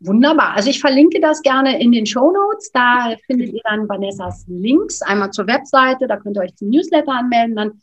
Wunderbar. 0.00 0.54
Also 0.54 0.70
ich 0.70 0.80
verlinke 0.80 1.20
das 1.20 1.42
gerne 1.42 1.80
in 1.80 1.90
den 1.90 2.06
Show 2.06 2.30
Notes. 2.30 2.70
Da 2.72 3.16
findet 3.26 3.52
ihr 3.52 3.60
dann 3.64 3.88
Vanessas 3.88 4.44
Links 4.46 5.02
einmal 5.02 5.30
zur 5.30 5.46
Webseite. 5.48 6.06
Da 6.06 6.16
könnt 6.16 6.36
ihr 6.36 6.42
euch 6.42 6.54
zum 6.54 6.68
Newsletter 6.68 7.12
anmelden. 7.12 7.56
Dann 7.56 7.80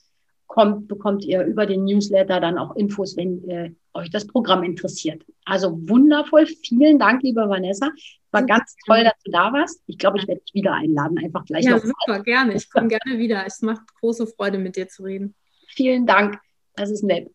kommt, 0.55 0.87
bekommt 0.87 1.25
ihr 1.25 1.43
über 1.43 1.65
den 1.65 1.83
Newsletter 1.83 2.39
dann 2.39 2.57
auch 2.57 2.77
Infos, 2.77 3.17
wenn 3.17 3.43
ihr 3.43 3.75
euch 3.93 4.09
das 4.09 4.25
Programm 4.25 4.63
interessiert. 4.63 5.21
Also 5.43 5.77
wundervoll. 5.89 6.45
Vielen 6.45 6.97
Dank, 6.97 7.23
liebe 7.23 7.41
Vanessa. 7.41 7.91
War 8.31 8.45
ganz 8.45 8.73
toll, 8.85 9.03
dass 9.03 9.21
du 9.25 9.31
da 9.31 9.51
warst. 9.51 9.81
Ich 9.85 9.97
glaube, 9.97 10.17
ich 10.17 10.29
werde 10.29 10.39
dich 10.39 10.53
wieder 10.53 10.73
einladen. 10.73 11.17
Einfach 11.17 11.43
gleich 11.43 11.65
ja, 11.65 11.77
super, 11.77 12.23
gerne. 12.23 12.53
Ich 12.55 12.71
komme 12.71 12.87
gerne 12.87 13.19
wieder. 13.19 13.45
Es 13.45 13.61
macht 13.61 13.81
große 13.99 14.27
Freude, 14.27 14.57
mit 14.57 14.77
dir 14.77 14.87
zu 14.87 15.03
reden. 15.03 15.35
Vielen 15.67 16.05
Dank. 16.05 16.39
Das 16.77 16.89
ist 16.89 17.03
nett. 17.03 17.29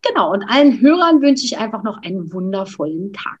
Genau. 0.00 0.32
Und 0.32 0.44
allen 0.44 0.80
Hörern 0.80 1.20
wünsche 1.20 1.44
ich 1.44 1.58
einfach 1.58 1.82
noch 1.82 1.98
einen 2.02 2.32
wundervollen 2.32 3.12
Tag. 3.12 3.40